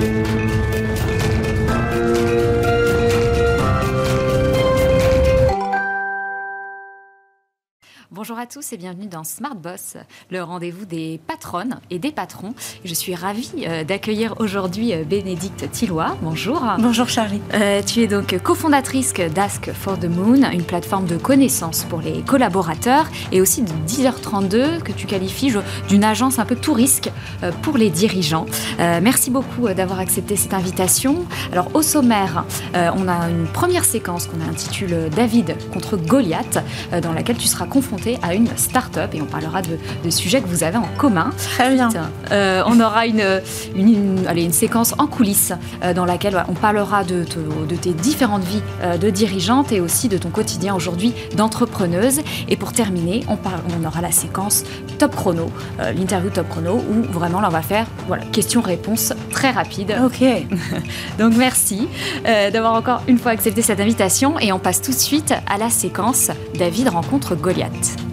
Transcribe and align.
Thank 0.00 0.28
you. 0.28 0.29
Bonjour 8.20 8.38
à 8.38 8.44
tous 8.44 8.74
et 8.74 8.76
bienvenue 8.76 9.06
dans 9.06 9.24
Smart 9.24 9.54
Boss, 9.54 9.96
le 10.30 10.42
rendez-vous 10.42 10.84
des 10.84 11.18
patronnes 11.26 11.80
et 11.88 11.98
des 11.98 12.12
patrons. 12.12 12.52
Je 12.84 12.92
suis 12.92 13.14
ravie 13.14 13.64
euh, 13.66 13.82
d'accueillir 13.82 14.34
aujourd'hui 14.40 14.92
euh, 14.92 15.04
Bénédicte 15.04 15.70
Tillois. 15.70 16.18
Bonjour. 16.20 16.62
Bonjour 16.78 17.08
Charlie. 17.08 17.40
Euh, 17.54 17.80
tu 17.80 18.02
es 18.02 18.06
donc 18.08 18.38
cofondatrice 18.42 19.14
d'Ask 19.14 19.72
for 19.72 19.98
the 19.98 20.04
Moon, 20.04 20.50
une 20.52 20.64
plateforme 20.64 21.06
de 21.06 21.16
connaissances 21.16 21.84
pour 21.84 22.02
les 22.02 22.20
collaborateurs 22.20 23.08
et 23.32 23.40
aussi 23.40 23.62
de 23.62 23.72
10h32 23.86 24.82
que 24.82 24.92
tu 24.92 25.06
qualifies 25.06 25.54
d'une 25.88 26.04
agence 26.04 26.38
un 26.38 26.44
peu 26.44 26.56
tout 26.56 26.74
risque 26.74 27.10
pour 27.62 27.78
les 27.78 27.88
dirigeants. 27.88 28.44
merci 28.78 29.30
beaucoup 29.30 29.66
d'avoir 29.70 29.98
accepté 29.98 30.36
cette 30.36 30.52
invitation. 30.52 31.24
Alors 31.52 31.74
au 31.74 31.80
sommaire, 31.80 32.44
on 32.74 33.08
a 33.08 33.30
une 33.30 33.46
première 33.46 33.86
séquence 33.86 34.26
qu'on 34.26 34.42
intitule 34.42 35.08
David 35.08 35.56
contre 35.72 35.96
Goliath, 35.96 36.62
dans 37.00 37.14
laquelle 37.14 37.38
tu 37.38 37.46
seras 37.46 37.66
confronté 37.66 38.10
à 38.22 38.34
une 38.34 38.48
start-up 38.56 39.14
et 39.14 39.22
on 39.22 39.26
parlera 39.26 39.62
de, 39.62 40.10
sujets 40.10 40.40
que 40.40 40.48
vous 40.48 40.64
avez 40.64 40.76
en 40.76 40.88
commun. 40.98 41.30
Très 41.36 41.74
bien. 41.74 41.88
Euh, 42.32 42.62
on 42.66 42.80
aura 42.80 43.06
une, 43.06 43.40
une, 43.76 44.26
allez, 44.26 44.44
une, 44.44 44.52
séquence 44.52 44.94
en 44.98 45.06
coulisses 45.06 45.52
euh, 45.82 45.94
dans 45.94 46.04
laquelle 46.04 46.42
on 46.48 46.54
parlera 46.54 47.04
de, 47.04 47.24
de, 47.68 47.76
tes 47.76 47.92
différentes 47.92 48.42
vies 48.42 48.62
euh, 48.82 48.96
de 48.96 49.08
dirigeante 49.08 49.72
et 49.72 49.80
aussi 49.80 50.08
de 50.08 50.18
ton 50.18 50.30
quotidien 50.30 50.74
aujourd'hui 50.74 51.14
d'entrepreneuse. 51.36 52.20
Et 52.48 52.56
pour 52.56 52.72
terminer, 52.72 53.24
on, 53.28 53.38
on 53.80 53.86
aura 53.86 54.00
la 54.00 54.10
séquence 54.10 54.64
top 54.98 55.14
chrono, 55.14 55.50
l'interview 55.78 56.30
top 56.30 56.48
chrono 56.48 56.74
où 56.74 57.02
vraiment 57.12 57.40
là 57.40 57.48
on 57.48 57.52
va 57.52 57.62
faire 57.62 57.86
voilà, 58.06 58.24
questions-réponses 58.24 59.14
très 59.30 59.50
rapides. 59.50 59.96
Ok. 60.04 60.20
Donc 61.18 61.34
merci 61.36 61.88
d'avoir 62.24 62.74
encore 62.74 63.02
une 63.06 63.18
fois 63.18 63.32
accepté 63.32 63.62
cette 63.62 63.80
invitation 63.80 64.38
et 64.38 64.52
on 64.52 64.58
passe 64.58 64.82
tout 64.82 64.92
de 64.92 64.96
suite 64.96 65.32
à 65.46 65.58
la 65.58 65.70
séquence 65.70 66.30
David 66.58 66.88
rencontre 66.88 67.34
Goliath. 67.34 68.09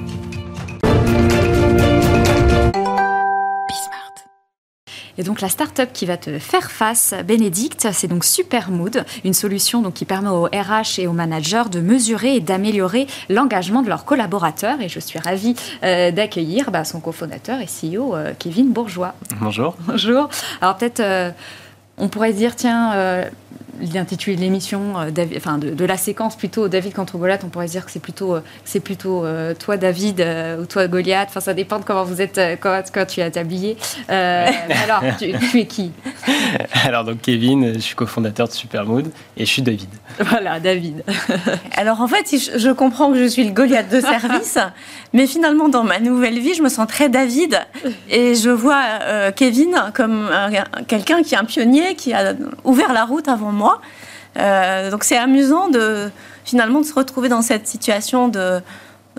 Et 5.17 5.23
donc 5.23 5.41
la 5.41 5.49
start-up 5.49 5.89
qui 5.93 6.05
va 6.05 6.17
te 6.17 6.37
faire 6.39 6.71
face, 6.71 7.13
Bénédicte, 7.25 7.87
c'est 7.91 8.07
donc 8.07 8.23
Supermood, 8.23 9.05
une 9.23 9.33
solution 9.33 9.81
donc 9.81 9.95
qui 9.95 10.05
permet 10.05 10.29
aux 10.29 10.45
RH 10.45 10.99
et 10.99 11.07
aux 11.07 11.13
managers 11.13 11.69
de 11.71 11.79
mesurer 11.79 12.35
et 12.35 12.39
d'améliorer 12.39 13.07
l'engagement 13.29 13.81
de 13.81 13.89
leurs 13.89 14.05
collaborateurs. 14.05 14.79
Et 14.81 14.89
je 14.89 14.99
suis 14.99 15.19
ravie 15.19 15.55
euh, 15.83 16.11
d'accueillir 16.11 16.71
bah, 16.71 16.83
son 16.83 16.99
cofondateur 16.99 17.59
et 17.59 17.65
CEO 17.65 18.15
euh, 18.15 18.33
Kevin 18.37 18.71
Bourgeois. 18.71 19.15
Bonjour. 19.41 19.75
Bonjour. 19.87 20.29
Alors 20.61 20.77
peut-être 20.77 20.99
euh, 20.99 21.31
on 21.97 22.09
pourrait 22.09 22.33
dire 22.33 22.55
tiens 22.55 22.93
l'intitulé 23.93 24.35
de 24.35 24.41
l'émission, 24.41 24.99
euh, 24.99 25.09
enfin 25.35 25.57
de, 25.57 25.85
la 25.85 25.97
séquence 25.97 26.35
plutôt 26.35 26.67
David 26.67 26.93
contre 26.93 27.17
Goliath, 27.17 27.43
on 27.43 27.49
pourrait 27.49 27.67
dire 27.67 27.85
que 27.85 27.91
c'est 27.91 28.01
plutôt, 28.01 28.35
euh, 28.35 28.41
c'est 28.65 28.79
plutôt 28.79 29.25
euh, 29.25 29.53
toi 29.53 29.77
David 29.77 30.25
ou 30.59 30.65
toi 30.65 30.87
Goliath. 30.87 31.29
Enfin, 31.29 31.39
ça 31.39 31.53
dépend 31.53 31.79
de 31.79 31.83
comment 31.83 32.03
vous 32.03 32.21
êtes, 32.21 32.39
quand, 32.59 32.83
tu 33.07 33.21
es 33.21 33.37
habillé. 33.37 33.77
alors, 34.07 35.03
tu, 35.17 35.59
es 35.59 35.65
qui? 35.65 35.91
Alors 36.85 37.03
donc 37.03 37.21
Kevin, 37.21 37.73
je 37.73 37.79
suis 37.79 37.95
cofondateur 37.95 38.47
de 38.47 38.53
Supermood 38.53 39.07
et 39.35 39.45
je 39.45 39.51
suis 39.51 39.61
David. 39.61 39.89
Voilà, 40.19 40.59
David. 40.59 41.03
alors 41.75 42.01
en 42.01 42.07
fait, 42.07 42.25
je 42.57 42.71
comprends 42.71 43.11
que 43.11 43.17
je 43.17 43.27
suis 43.27 43.43
le 43.43 43.51
Goliath 43.51 43.89
de 43.89 43.99
service, 43.99 44.57
mais 45.13 45.27
finalement 45.27 45.69
dans 45.69 45.83
ma 45.83 45.99
nouvelle 45.99 46.39
vie, 46.39 46.53
je 46.53 46.63
me 46.63 46.69
sens 46.69 46.87
très 46.87 47.09
David 47.09 47.59
et 48.09 48.35
je 48.35 48.49
vois 48.49 49.31
Kevin 49.35 49.75
comme 49.93 50.29
quelqu'un 50.87 51.23
qui 51.23 51.35
est 51.35 51.37
un 51.37 51.45
pionnier, 51.45 51.95
qui 51.95 52.13
a 52.13 52.33
ouvert 52.63 52.93
la 52.93 53.05
route 53.05 53.27
avant 53.27 53.51
moi 53.51 53.66
euh, 54.37 54.91
donc 54.91 55.03
c'est 55.03 55.17
amusant 55.17 55.69
de 55.69 56.09
finalement 56.45 56.81
de 56.81 56.85
se 56.85 56.93
retrouver 56.93 57.29
dans 57.29 57.41
cette 57.41 57.67
situation 57.67 58.27
de, 58.27 58.61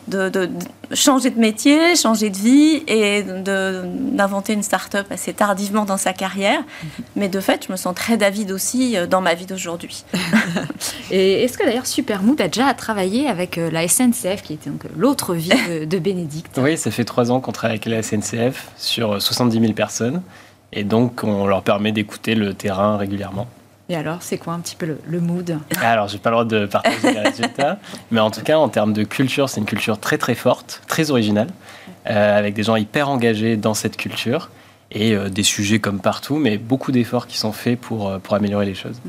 de, 0.06 0.48
changer 0.92 1.31
de 1.31 1.38
métier, 1.38 1.97
changer 1.97 2.31
de 2.31 2.36
vie 2.36 2.82
et 2.86 3.22
d'inventer 3.22 4.54
une 4.54 4.62
start-up 4.62 5.06
assez 5.10 5.32
tardivement 5.32 5.84
dans 5.84 5.97
sa 5.97 6.12
carrière. 6.12 6.62
Mais 7.16 7.28
de 7.28 7.41
fait, 7.41 7.66
je 7.66 7.72
me 7.72 7.76
sens 7.76 7.94
très 7.94 8.16
David 8.16 8.50
aussi 8.53 8.97
euh, 8.97 9.06
dans 9.06 9.20
ma 9.20 9.34
vie 9.34 9.47
d'aujourd'hui. 9.47 10.04
et 11.10 11.44
est-ce 11.44 11.59
que 11.59 11.65
d'ailleurs 11.65 11.86
Supermood 11.86 12.41
a 12.41 12.48
déjà 12.48 12.72
travaillé 12.75 13.28
avec 13.28 13.59
euh, 13.59 13.70
la 13.70 13.86
SNCF, 13.86 14.42
qui 14.42 14.54
était 14.54 14.70
donc 14.70 14.84
l'autre 14.97 15.34
vie 15.34 15.50
de, 15.50 15.84
de 15.84 15.98
Bénédicte? 15.98 16.59
Oui, 16.62 16.78
ça 16.78 16.91
fait 16.91 17.04
trois 17.04 17.30
ans 17.30 17.41
qu'on 17.41 17.53
travaille 17.53 17.78
avec 17.82 17.86
la 17.86 18.03
SNCF 18.03 18.69
sur 18.76 19.20
70 19.20 19.60
000 19.60 19.72
personnes. 19.72 20.22
Et 20.72 20.84
donc, 20.84 21.25
on 21.25 21.47
leur 21.47 21.62
permet 21.62 21.92
d'écouter 21.92 22.34
le 22.34 22.54
terrain 22.54 22.97
régulièrement. 22.97 23.48
Et 23.91 23.97
alors, 23.97 24.19
c'est 24.21 24.37
quoi 24.37 24.53
un 24.53 24.60
petit 24.60 24.76
peu 24.76 24.99
le, 25.06 25.21
mood 25.21 25.59
Alors, 25.81 26.09
j'ai 26.09 26.19
pas 26.19 26.28
le 26.28 26.34
droit 26.34 26.44
de 26.44 26.66
partager 26.66 27.10
les 27.10 27.21
résultats, 27.21 27.78
mais 28.10 28.21
en 28.21 28.31
tout 28.31 28.43
cas, 28.43 28.59
en 28.59 28.69
termes 28.69 28.93
de 28.93 29.03
culture, 29.03 29.49
c'est 29.49 29.60
une 29.60 29.66
culture 29.66 29.99
très 29.99 30.19
très 30.19 30.34
forte, 30.34 30.82
très 30.88 31.10
originale, 31.10 31.49
euh, 32.06 32.38
avec 32.38 32.53
des 32.53 32.62
gens 32.65 32.77
hyper 32.77 33.09
engagés 33.09 33.56
dans 33.56 33.72
cette 33.72 33.97
culture 33.97 34.50
et 34.91 35.15
euh, 35.15 35.31
des 35.31 35.43
sujets 35.43 35.78
comme 35.78 36.00
partout, 36.00 36.37
mais 36.37 36.59
beaucoup 36.59 36.93
d'efforts 36.93 37.27
qui 37.27 37.38
sont 37.38 37.53
faits 37.53 37.81
pour, 37.81 38.09
euh, 38.09 38.19
pour 38.19 38.34
améliorer 38.34 38.66
les 38.66 38.75
choses. 38.75 39.00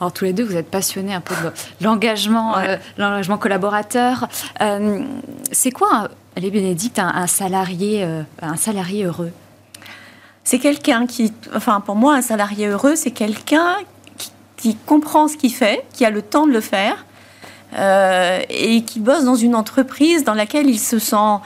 Alors 0.00 0.12
tous 0.12 0.24
les 0.24 0.32
deux, 0.32 0.44
vous 0.44 0.56
êtes 0.56 0.70
passionnés 0.70 1.14
un 1.14 1.20
peu 1.20 1.34
de 1.34 1.84
l'engagement, 1.84 2.54
l'engagement 2.98 3.38
collaborateur. 3.38 4.28
c'est 5.50 5.70
quoi, 5.72 6.08
les 6.36 6.50
Bénédicte, 6.50 7.00
un, 7.00 7.26
salarié, 7.26 8.06
un 8.40 8.56
salarié 8.56 9.04
heureux? 9.04 9.32
C'est 10.44 10.60
quelqu'un 10.60 11.06
qui, 11.06 11.32
enfin 11.54 11.80
pour 11.80 11.96
moi, 11.96 12.14
un 12.14 12.22
salarié 12.22 12.68
heureux, 12.68 12.94
c'est 12.94 13.10
quelqu'un 13.10 13.76
qui 14.62 14.76
comprend 14.76 15.26
ce 15.26 15.36
qu'il 15.36 15.52
fait, 15.52 15.84
qui 15.92 16.04
a 16.04 16.10
le 16.10 16.22
temps 16.22 16.46
de 16.46 16.52
le 16.52 16.60
faire, 16.60 17.04
euh, 17.76 18.40
et 18.48 18.82
qui 18.84 19.00
bosse 19.00 19.24
dans 19.24 19.34
une 19.34 19.56
entreprise 19.56 20.22
dans 20.22 20.34
laquelle 20.34 20.70
il 20.70 20.78
se 20.78 21.00
sent 21.00 21.40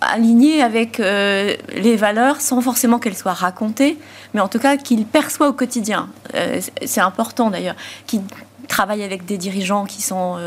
aligné 0.00 0.62
avec 0.62 0.98
euh, 0.98 1.54
les 1.76 1.96
valeurs 1.96 2.40
sans 2.40 2.62
forcément 2.62 2.98
qu'elles 2.98 3.16
soient 3.16 3.34
racontées, 3.34 3.98
mais 4.32 4.40
en 4.40 4.48
tout 4.48 4.58
cas 4.58 4.78
qu'il 4.78 5.04
perçoit 5.04 5.48
au 5.48 5.52
quotidien. 5.52 6.08
Euh, 6.34 6.62
c'est 6.86 7.02
important 7.02 7.50
d'ailleurs, 7.50 7.76
qu'il 8.06 8.22
travaille 8.68 9.02
avec 9.02 9.26
des 9.26 9.36
dirigeants 9.36 9.84
qui 9.84 10.00
sont 10.00 10.38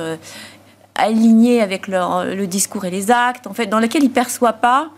alignés 0.96 1.62
avec 1.62 1.88
leur, 1.88 2.26
le 2.26 2.48
discours 2.48 2.86
et 2.86 2.90
les 2.90 3.12
actes, 3.12 3.46
en 3.46 3.54
fait, 3.54 3.68
dans 3.68 3.78
lesquels 3.78 4.02
il 4.02 4.10
ne 4.10 4.14
perçoit 4.14 4.54
pas 4.54 4.90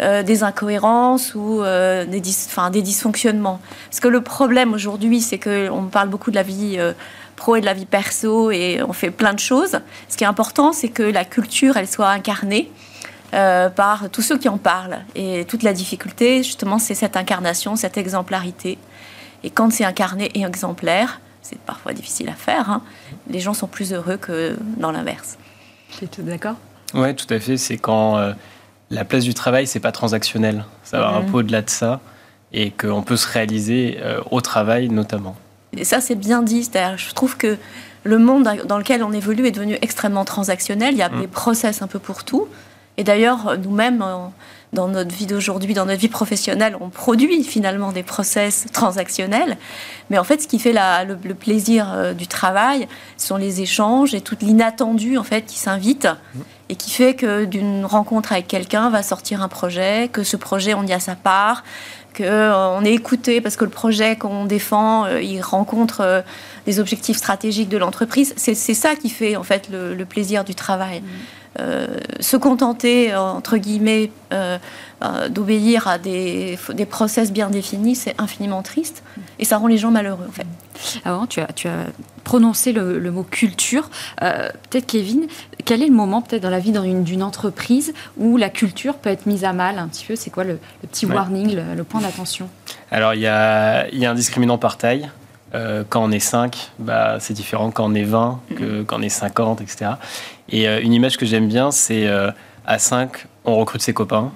euh, 0.00 0.22
des 0.22 0.44
incohérences 0.44 1.34
ou 1.34 1.60
euh, 1.60 2.04
des, 2.04 2.20
des 2.20 2.82
dysfonctionnements. 2.82 3.60
Parce 3.90 3.98
que 3.98 4.06
le 4.06 4.20
problème 4.20 4.72
aujourd'hui, 4.72 5.20
c'est 5.20 5.40
qu'on 5.40 5.88
parle 5.90 6.08
beaucoup 6.08 6.30
de 6.30 6.36
la 6.36 6.44
vie 6.44 6.76
euh, 6.78 6.92
pro 7.34 7.56
et 7.56 7.60
de 7.60 7.66
la 7.66 7.74
vie 7.74 7.84
perso 7.84 8.52
et 8.52 8.80
on 8.86 8.92
fait 8.92 9.10
plein 9.10 9.32
de 9.34 9.40
choses. 9.40 9.80
Ce 10.08 10.16
qui 10.16 10.22
est 10.22 10.28
important, 10.28 10.72
c'est 10.72 10.88
que 10.88 11.02
la 11.02 11.24
culture, 11.24 11.76
elle 11.76 11.88
soit 11.88 12.10
incarnée. 12.10 12.70
par 13.32 14.08
tous 14.10 14.22
ceux 14.22 14.38
qui 14.38 14.48
en 14.48 14.56
parlent. 14.56 15.00
Et 15.16 15.44
toute 15.46 15.64
la 15.64 15.72
difficulté, 15.72 16.44
justement, 16.44 16.78
c'est 16.78 16.94
cette 16.94 17.16
incarnation, 17.16 17.74
cette 17.74 17.98
exemplarité. 17.98 18.78
Et 19.42 19.50
quand 19.50 19.72
c'est 19.72 19.84
incarné 19.84 20.30
et 20.34 20.44
exemplaire, 20.44 21.20
c'est 21.42 21.58
parfois 21.58 21.92
difficile 21.92 22.28
à 22.28 22.34
faire, 22.34 22.70
hein, 22.70 22.82
les 23.28 23.40
gens 23.40 23.52
sont 23.52 23.66
plus 23.66 23.92
heureux 23.92 24.16
que 24.16 24.56
dans 24.76 24.92
l'inverse. 24.92 25.38
Tu 25.98 26.04
es 26.04 26.22
d'accord? 26.22 26.56
Oui, 26.94 27.14
tout 27.16 27.32
à 27.34 27.40
fait. 27.40 27.56
C'est 27.56 27.78
quand 27.78 28.16
la 28.90 29.04
place 29.04 29.24
du 29.24 29.34
travail, 29.34 29.66
c'est 29.66 29.80
pas 29.80 29.92
transactionnel. 29.92 30.64
Ça 30.82 30.98
va 31.00 31.08
un 31.08 31.22
peu 31.22 31.38
au-delà 31.38 31.62
de 31.62 31.70
ça 31.70 32.00
et 32.52 32.70
qu'on 32.70 33.02
peut 33.02 33.16
se 33.16 33.28
réaliser 33.28 33.98
euh, 34.00 34.20
au 34.30 34.40
travail 34.40 34.88
notamment. 34.88 35.36
Et 35.76 35.84
ça, 35.84 36.00
c'est 36.00 36.14
bien 36.14 36.42
dit. 36.42 36.68
Je 36.96 37.14
trouve 37.14 37.36
que 37.36 37.58
le 38.04 38.18
monde 38.18 38.48
dans 38.66 38.78
lequel 38.78 39.02
on 39.02 39.12
évolue 39.12 39.46
est 39.46 39.50
devenu 39.50 39.76
extrêmement 39.82 40.24
transactionnel. 40.24 40.94
Il 40.94 40.98
y 40.98 41.02
a 41.02 41.10
mm. 41.10 41.20
des 41.20 41.26
process 41.26 41.82
un 41.82 41.86
peu 41.86 41.98
pour 41.98 42.24
tout. 42.24 42.48
Et 42.96 43.04
d'ailleurs, 43.04 43.56
nous-mêmes, 43.58 44.02
dans 44.72 44.88
notre 44.88 45.14
vie 45.14 45.26
d'aujourd'hui, 45.26 45.74
dans 45.74 45.86
notre 45.86 46.00
vie 46.00 46.08
professionnelle, 46.08 46.76
on 46.80 46.88
produit 46.90 47.42
finalement 47.44 47.92
des 47.92 48.02
process 48.02 48.66
transactionnels. 48.72 49.56
Mais 50.10 50.18
en 50.18 50.24
fait, 50.24 50.42
ce 50.42 50.48
qui 50.48 50.58
fait 50.58 50.72
le, 50.72 51.34
plaisir 51.34 51.92
euh, 51.92 52.12
du 52.12 52.26
travail, 52.26 52.86
ce 53.16 53.28
sont 53.28 53.36
les 53.36 53.60
échanges 53.60 54.14
et 54.14 54.20
tout 54.20 54.36
l'inattendu 54.40 55.18
en 55.18 55.24
fait 55.24 55.42
qui 55.42 55.58
s'invite. 55.58 56.08
Et 56.70 56.76
qui 56.76 56.90
fait 56.90 57.14
que 57.14 57.46
d'une 57.46 57.86
rencontre 57.86 58.32
avec 58.32 58.46
quelqu'un 58.46 58.90
va 58.90 59.02
sortir 59.02 59.42
un 59.42 59.48
projet, 59.48 60.10
que 60.12 60.22
ce 60.22 60.36
projet 60.36 60.74
on 60.74 60.84
y 60.84 60.92
a 60.92 61.00
sa 61.00 61.14
part, 61.14 61.64
qu'on 62.18 62.24
euh, 62.24 62.80
est 62.82 62.92
écouté 62.92 63.40
parce 63.40 63.56
que 63.56 63.64
le 63.64 63.70
projet 63.70 64.16
qu'on 64.16 64.44
défend, 64.44 65.06
euh, 65.06 65.22
il 65.22 65.40
rencontre 65.40 66.00
euh, 66.00 66.22
des 66.66 66.80
objectifs 66.80 67.16
stratégiques 67.16 67.68
de 67.68 67.78
l'entreprise. 67.78 68.34
C'est 68.36 68.54
ça 68.54 68.96
qui 68.96 69.08
fait 69.08 69.36
en 69.36 69.44
fait 69.44 69.68
le, 69.70 70.04
plaisir 70.04 70.44
du 70.44 70.54
travail. 70.54 71.00
Mmh. 71.00 71.62
se 72.20 72.36
contenter, 72.36 73.14
entre 73.14 73.56
guillemets, 73.56 74.10
d'obéir 75.30 75.88
à 75.88 75.98
des, 75.98 76.58
des 76.72 76.86
process 76.86 77.32
bien 77.32 77.50
définis, 77.50 77.96
c'est 77.96 78.14
infiniment 78.18 78.62
triste 78.62 79.02
et 79.38 79.44
ça 79.44 79.56
rend 79.56 79.66
les 79.66 79.78
gens 79.78 79.90
malheureux 79.90 80.26
en 80.28 80.32
fait. 80.32 80.46
Avant, 81.04 81.26
tu 81.26 81.40
as, 81.40 81.48
tu 81.54 81.68
as 81.68 81.86
prononcer 82.28 82.72
le, 82.72 83.10
mot 83.10 83.22
culture. 83.22 83.90
peut-être 84.18 84.86
Kevin, 84.86 85.26
quel 85.64 85.82
est 85.82 85.86
le 85.86 85.94
moment 85.94 86.20
peut-être 86.20 86.42
dans 86.42 86.50
la 86.50 86.58
vie 86.58 86.72
d'une 86.72 87.22
entreprise 87.22 87.94
où 88.16 88.36
la 88.36 88.50
culture 88.50 88.96
peut 88.96 89.10
être 89.10 89.26
mise 89.26 89.44
à 89.44 89.52
mal 89.52 89.78
un 89.78 89.88
petit 89.88 90.04
peu? 90.04 90.14
C'est 90.14 90.30
quoi 90.30 90.44
le, 90.44 90.58
petit 90.82 91.06
warning, 91.06 91.56
le, 91.76 91.84
point 91.84 92.00
d'attention? 92.00 92.48
Alors 92.90 93.14
il 93.14 93.20
y 93.20 93.26
a, 93.26 93.88
y 93.92 94.04
a, 94.04 94.10
un 94.10 94.14
discriminant 94.14 94.58
par 94.58 94.76
taille. 94.76 95.08
quand 95.52 96.04
on 96.04 96.10
est 96.10 96.20
5, 96.20 96.72
bah, 96.78 97.16
c'est 97.18 97.34
différent 97.34 97.70
quand 97.70 97.90
on 97.90 97.94
est 97.94 98.04
20, 98.04 98.40
que 98.56 98.82
quand 98.82 98.98
on 98.98 99.02
est 99.02 99.08
50, 99.08 99.62
etc. 99.62 99.92
Et 100.50 100.66
une 100.66 100.92
image 100.92 101.16
que 101.16 101.24
j'aime 101.24 101.48
bien, 101.48 101.70
c'est 101.70 102.06
à 102.68 102.78
5, 102.78 103.26
on 103.46 103.56
recrute 103.56 103.80
ses 103.80 103.94
copains, 103.94 104.30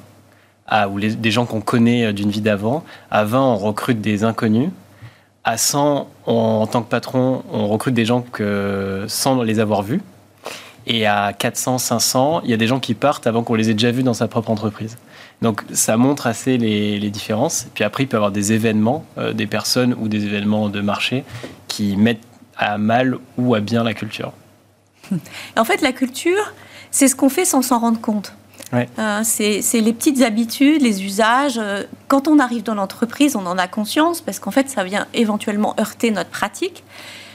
à, 0.66 0.88
ou 0.88 0.98
des 0.98 1.30
gens 1.30 1.44
qu'on 1.44 1.60
connaît 1.60 2.06
euh, 2.06 2.12
d'une 2.12 2.30
vie 2.30 2.40
d'avant. 2.40 2.82
À 3.10 3.24
20, 3.24 3.40
on 3.40 3.56
recrute 3.56 4.00
des 4.00 4.24
inconnus. 4.24 4.70
À 5.44 5.56
100, 5.56 6.08
en 6.26 6.66
tant 6.66 6.82
que 6.82 6.88
patron, 6.88 7.42
on 7.52 7.66
recrute 7.66 7.94
des 7.94 8.04
gens 8.04 8.22
que, 8.22 9.04
sans 9.08 9.42
les 9.42 9.58
avoir 9.58 9.82
vus. 9.82 10.00
Et 10.86 11.06
à 11.06 11.32
400, 11.32 11.78
500, 11.78 12.42
il 12.44 12.50
y 12.50 12.52
a 12.52 12.56
des 12.56 12.66
gens 12.66 12.80
qui 12.80 12.94
partent 12.94 13.26
avant 13.26 13.42
qu'on 13.42 13.54
les 13.54 13.70
ait 13.70 13.74
déjà 13.74 13.90
vus 13.90 14.02
dans 14.02 14.14
sa 14.14 14.28
propre 14.28 14.50
entreprise. 14.50 14.98
Donc 15.40 15.62
ça 15.72 15.96
montre 15.96 16.26
assez 16.26 16.58
les, 16.58 17.10
différences. 17.10 17.66
Puis 17.74 17.84
après, 17.84 18.04
il 18.04 18.06
peut 18.06 18.16
y 18.16 18.18
avoir 18.18 18.32
des 18.32 18.52
événements, 18.52 19.04
euh, 19.18 19.32
des 19.32 19.46
personnes 19.46 19.94
ou 19.98 20.08
des 20.08 20.24
événements 20.24 20.68
de 20.68 20.80
marché 20.80 21.24
qui 21.68 21.96
mettent 21.96 22.22
à 22.56 22.78
mal 22.78 23.18
ou 23.36 23.54
à 23.54 23.60
bien 23.60 23.84
la 23.84 23.94
culture. 23.94 24.32
En 25.56 25.64
fait, 25.64 25.82
la 25.82 25.92
culture, 25.92 26.52
c'est 26.90 27.08
ce 27.08 27.16
qu'on 27.16 27.28
fait 27.28 27.44
sans 27.44 27.62
s'en 27.62 27.80
rendre 27.80 28.00
compte. 28.00 28.34
Euh, 28.74 29.20
c'est 29.22 29.80
les 29.80 29.92
petites 29.92 30.22
habitudes, 30.22 30.80
les 30.82 31.04
usages. 31.04 31.58
Euh, 31.58 31.82
quand 32.08 32.26
on 32.26 32.38
arrive 32.38 32.62
dans 32.62 32.74
l'entreprise, 32.74 33.36
on 33.36 33.44
en 33.46 33.58
a 33.58 33.68
conscience 33.68 34.20
parce 34.20 34.38
qu'en 34.38 34.50
fait, 34.50 34.70
ça 34.70 34.82
vient 34.84 35.06
éventuellement 35.12 35.74
heurter 35.78 36.10
notre 36.10 36.30
pratique. 36.30 36.82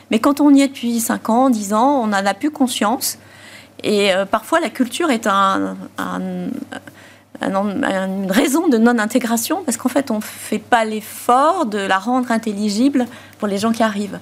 Mais 0.10 0.20
quand 0.20 0.42
on 0.42 0.54
y 0.54 0.62
est 0.62 0.68
depuis 0.70 1.00
5 1.00 1.30
ans, 1.30 1.50
10 1.50 1.74
ans, 1.74 2.02
on 2.02 2.08
n'en 2.08 2.26
a 2.26 2.34
plus 2.34 2.50
conscience. 2.50 3.20
Et 3.84 4.14
euh, 4.14 4.26
parfois, 4.26 4.60
la 4.60 4.70
culture 4.70 5.12
est 5.12 5.28
un, 5.28 5.76
une 7.42 8.32
raison 8.32 8.68
de 8.68 8.80
non-intégration 8.80 9.62
parce 9.64 9.78
qu'en 9.78 9.90
fait, 9.90 10.10
on 10.10 10.18
ne 10.18 10.22
fait 10.22 10.58
pas 10.58 10.86
l'effort 10.86 11.68
de 11.68 11.78
la 11.78 12.00
rendre 12.00 12.32
intelligible 12.32 13.06
pour 13.38 13.48
les 13.48 13.60
gens 13.60 13.72
qui 13.72 13.84
arrivent. 13.84 14.20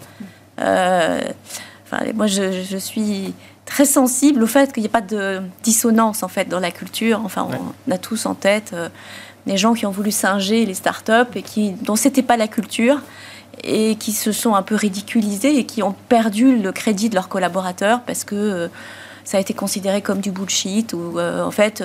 moi, 0.59 2.27
je, 2.27 2.63
je 2.69 2.77
suis 2.77 3.33
très 3.65 3.85
sensible 3.85 4.44
au 4.44 4.47
fait 4.47 4.71
qu'il 4.71 4.81
n'y 4.81 4.88
ait 4.88 4.89
pas 4.89 5.01
de 5.01 5.41
dissonance 5.63 6.23
en 6.23 6.27
fait 6.27 6.47
dans 6.47 6.59
la 6.59 6.71
culture. 6.71 7.21
Enfin, 7.25 7.47
on 7.88 7.91
a 7.91 7.97
tous 7.97 8.25
en 8.25 8.35
tête 8.35 8.71
euh, 8.73 8.89
des 9.47 9.57
gens 9.57 9.73
qui 9.73 9.85
ont 9.85 9.91
voulu 9.91 10.12
singer 10.12 10.65
les 10.65 10.75
startups 10.75 11.35
et 11.35 11.41
qui 11.41 11.71
dont 11.71 11.95
c'était 11.95 12.21
pas 12.21 12.38
la 12.38 12.47
culture 12.47 13.01
et 13.63 13.95
qui 13.95 14.12
se 14.12 14.31
sont 14.31 14.53
un 14.53 14.62
peu 14.62 14.75
ridiculisés 14.75 15.57
et 15.57 15.65
qui 15.65 15.81
ont 15.81 15.95
perdu 16.09 16.57
le 16.57 16.71
crédit 16.71 17.09
de 17.09 17.15
leurs 17.15 17.27
collaborateurs 17.27 18.01
parce 18.01 18.23
que 18.23 18.35
euh, 18.35 18.67
ça 19.23 19.38
a 19.38 19.39
été 19.39 19.56
considéré 19.56 20.01
comme 20.01 20.19
du 20.19 20.31
bullshit 20.31 20.94
ou 20.94 21.17
euh, 21.17 21.44
en 21.44 21.51
fait 21.51 21.83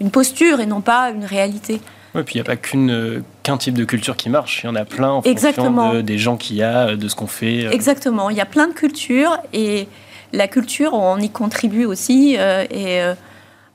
une 0.00 0.10
posture 0.10 0.58
et 0.58 0.66
non 0.66 0.80
pas 0.80 1.10
une 1.10 1.24
réalité. 1.24 1.80
Oui, 2.16 2.24
puis 2.24 2.34
il 2.34 2.38
n'y 2.38 2.40
a 2.40 2.44
pas 2.44 2.56
qu'une, 2.56 3.22
qu'un 3.44 3.56
type 3.56 3.74
de 3.74 3.84
culture 3.84 4.16
qui 4.16 4.30
marche. 4.30 4.62
Il 4.64 4.66
y 4.66 4.70
en 4.70 4.74
a 4.74 4.84
plein 4.84 5.10
en 5.10 5.22
fonction 5.22 6.02
des 6.02 6.18
gens 6.18 6.36
qu'il 6.36 6.56
y 6.56 6.62
a, 6.64 6.96
de 6.96 7.06
ce 7.06 7.14
qu'on 7.14 7.28
fait. 7.28 7.72
Exactement. 7.72 8.30
Il 8.30 8.36
y 8.36 8.40
a 8.40 8.46
plein 8.46 8.66
de 8.66 8.72
cultures 8.72 9.38
et 9.52 9.86
la 10.32 10.48
culture, 10.48 10.94
on 10.94 11.18
y 11.18 11.30
contribue 11.30 11.84
aussi. 11.84 12.36
Euh, 12.38 12.64
et 12.70 13.02
euh, 13.02 13.14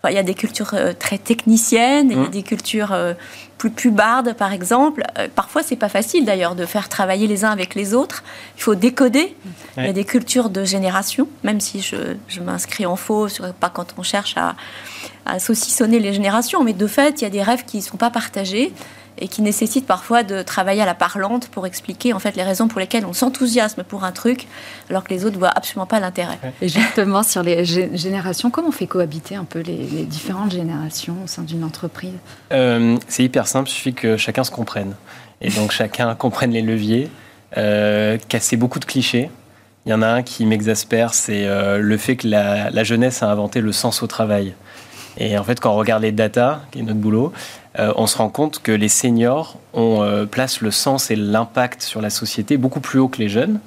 il 0.08 0.14
y 0.14 0.20
a 0.20 0.24
des 0.24 0.36
cultures 0.36 0.76
euh, 0.76 0.94
très 0.98 1.18
techniciennes, 1.18 2.12
il 2.12 2.18
y 2.18 2.20
a 2.20 2.28
mmh. 2.28 2.30
des 2.30 2.44
cultures 2.44 2.96
plus 3.58 3.72
pubardes, 3.72 4.34
par 4.34 4.54
exemple. 4.54 5.04
parfois, 5.34 5.64
c'est 5.64 5.76
pas 5.76 5.90
facile 5.90 6.26
d'ailleurs 6.26 6.54
de 6.54 6.66
faire 6.66 6.90
travailler 6.90 7.26
les 7.26 7.44
uns 7.44 7.50
avec 7.50 7.74
les 7.74 7.96
autres. 7.96 8.24
Il 8.58 8.62
faut 8.62 8.76
décoder. 8.76 9.36
Il 9.78 9.86
y 9.86 9.88
a 9.88 9.94
des 9.94 10.06
cultures 10.06 10.50
de 10.50 10.64
génération, 10.64 11.28
même 11.44 11.60
si 11.60 11.82
je, 11.82 12.42
m'inscris 12.42 12.86
en 12.86 12.96
faux, 12.96 13.28
pas 13.60 13.70
quand 13.70 13.96
on 13.98 14.04
cherche 14.04 14.36
à, 14.38 14.56
à 15.26 15.40
saucissonner 15.40 16.00
les 16.00 16.14
générations, 16.14 16.64
mais 16.64 16.74
de 16.74 16.86
fait, 16.86 17.22
il 17.22 17.24
y 17.24 17.28
a 17.28 17.32
des 17.32 17.42
rêves 17.42 17.66
qui 17.66 17.78
ne 17.78 17.82
sont 17.82 17.98
pas 17.98 18.12
partagés 18.12 18.74
et 19.18 19.28
qui 19.28 19.42
nécessite 19.42 19.86
parfois 19.86 20.24
de 20.24 20.42
travailler 20.42 20.82
à 20.82 20.86
la 20.86 20.94
parlante 20.94 21.48
pour 21.48 21.66
expliquer 21.66 22.14
en 22.14 22.20
fait 22.20 22.36
les 22.36 22.44
raisons 22.44 22.68
pour 22.68 22.80
lesquelles 22.80 23.06
on 23.06 23.14
s'enthousiasme 23.14 23.84
pour 23.84 24.04
un 24.04 24.12
truc 24.12 24.48
alors 24.90 25.04
que 25.04 25.14
les 25.14 25.26
autres 25.26 25.40
voient 25.40 25.54
absolument 25.56 25.86
pas 25.86 26.00
l'intérêt. 26.00 26.38
Et 26.62 26.68
justement 26.68 27.24
sur 27.24 27.44
les 27.44 27.64
générations, 27.66 28.52
comment 28.52 28.70
on 28.70 28.72
fait 28.72 28.88
cohabiter 28.88 29.36
un 29.36 29.46
peu 29.46 29.60
les, 29.60 30.06
différentes 30.06 30.52
générations 30.52 31.16
au 31.24 31.28
sein 31.28 31.44
d'une 31.44 31.64
entreprise? 31.64 32.14
Euh, 32.52 32.98
C'est 33.08 33.24
hyper 33.24 33.48
simple, 33.48 33.70
il 33.70 33.74
suffit 33.74 33.94
que 33.94 34.18
chacun 34.18 34.44
se 34.44 34.52
comprenne 34.52 34.96
et 35.42 35.50
donc 35.50 35.72
chacun 35.72 36.14
comprenne 36.16 36.52
les 36.52 36.62
leviers, 36.62 37.10
euh, 37.58 38.18
casser 38.28 38.58
beaucoup 38.58 38.80
de 38.80 38.86
clichés. 38.86 39.30
Il 39.86 39.92
y 39.92 39.94
en 39.94 40.02
a 40.02 40.08
un 40.08 40.24
qui 40.24 40.46
m'exaspère, 40.46 41.14
c'est 41.14 41.46
euh, 41.46 41.78
le 41.78 41.98
fait 41.98 42.16
que 42.16 42.28
la, 42.28 42.72
la 42.72 42.84
jeunesse 42.84 43.22
a 43.22 43.30
inventé 43.30 43.62
le 43.62 43.72
sens 43.72 44.02
au 44.02 44.08
travail. 44.08 44.56
Et 45.18 45.38
en 45.38 45.44
fait, 45.44 45.60
quand 45.60 45.72
on 45.72 45.78
regarde 45.78 46.02
les 46.02 46.12
data, 46.12 46.62
qui 46.72 46.80
est 46.80 46.82
notre 46.82 47.00
boulot, 47.00 47.32
euh, 47.80 47.94
on 47.96 48.08
se 48.08 48.18
rend 48.18 48.30
compte 48.30 48.60
que 48.62 48.72
les 48.72 48.90
seniors 48.90 49.58
ont, 49.74 50.02
euh, 50.02 50.26
placent 50.26 50.62
le 50.62 50.72
sens 50.72 51.12
et 51.12 51.16
l'impact 51.16 51.82
sur 51.82 52.02
la 52.02 52.10
société 52.10 52.58
beaucoup 52.58 52.80
plus 52.80 53.00
haut 53.00 53.08
que 53.08 53.20
les 53.20 53.30
jeunes. 53.30 53.60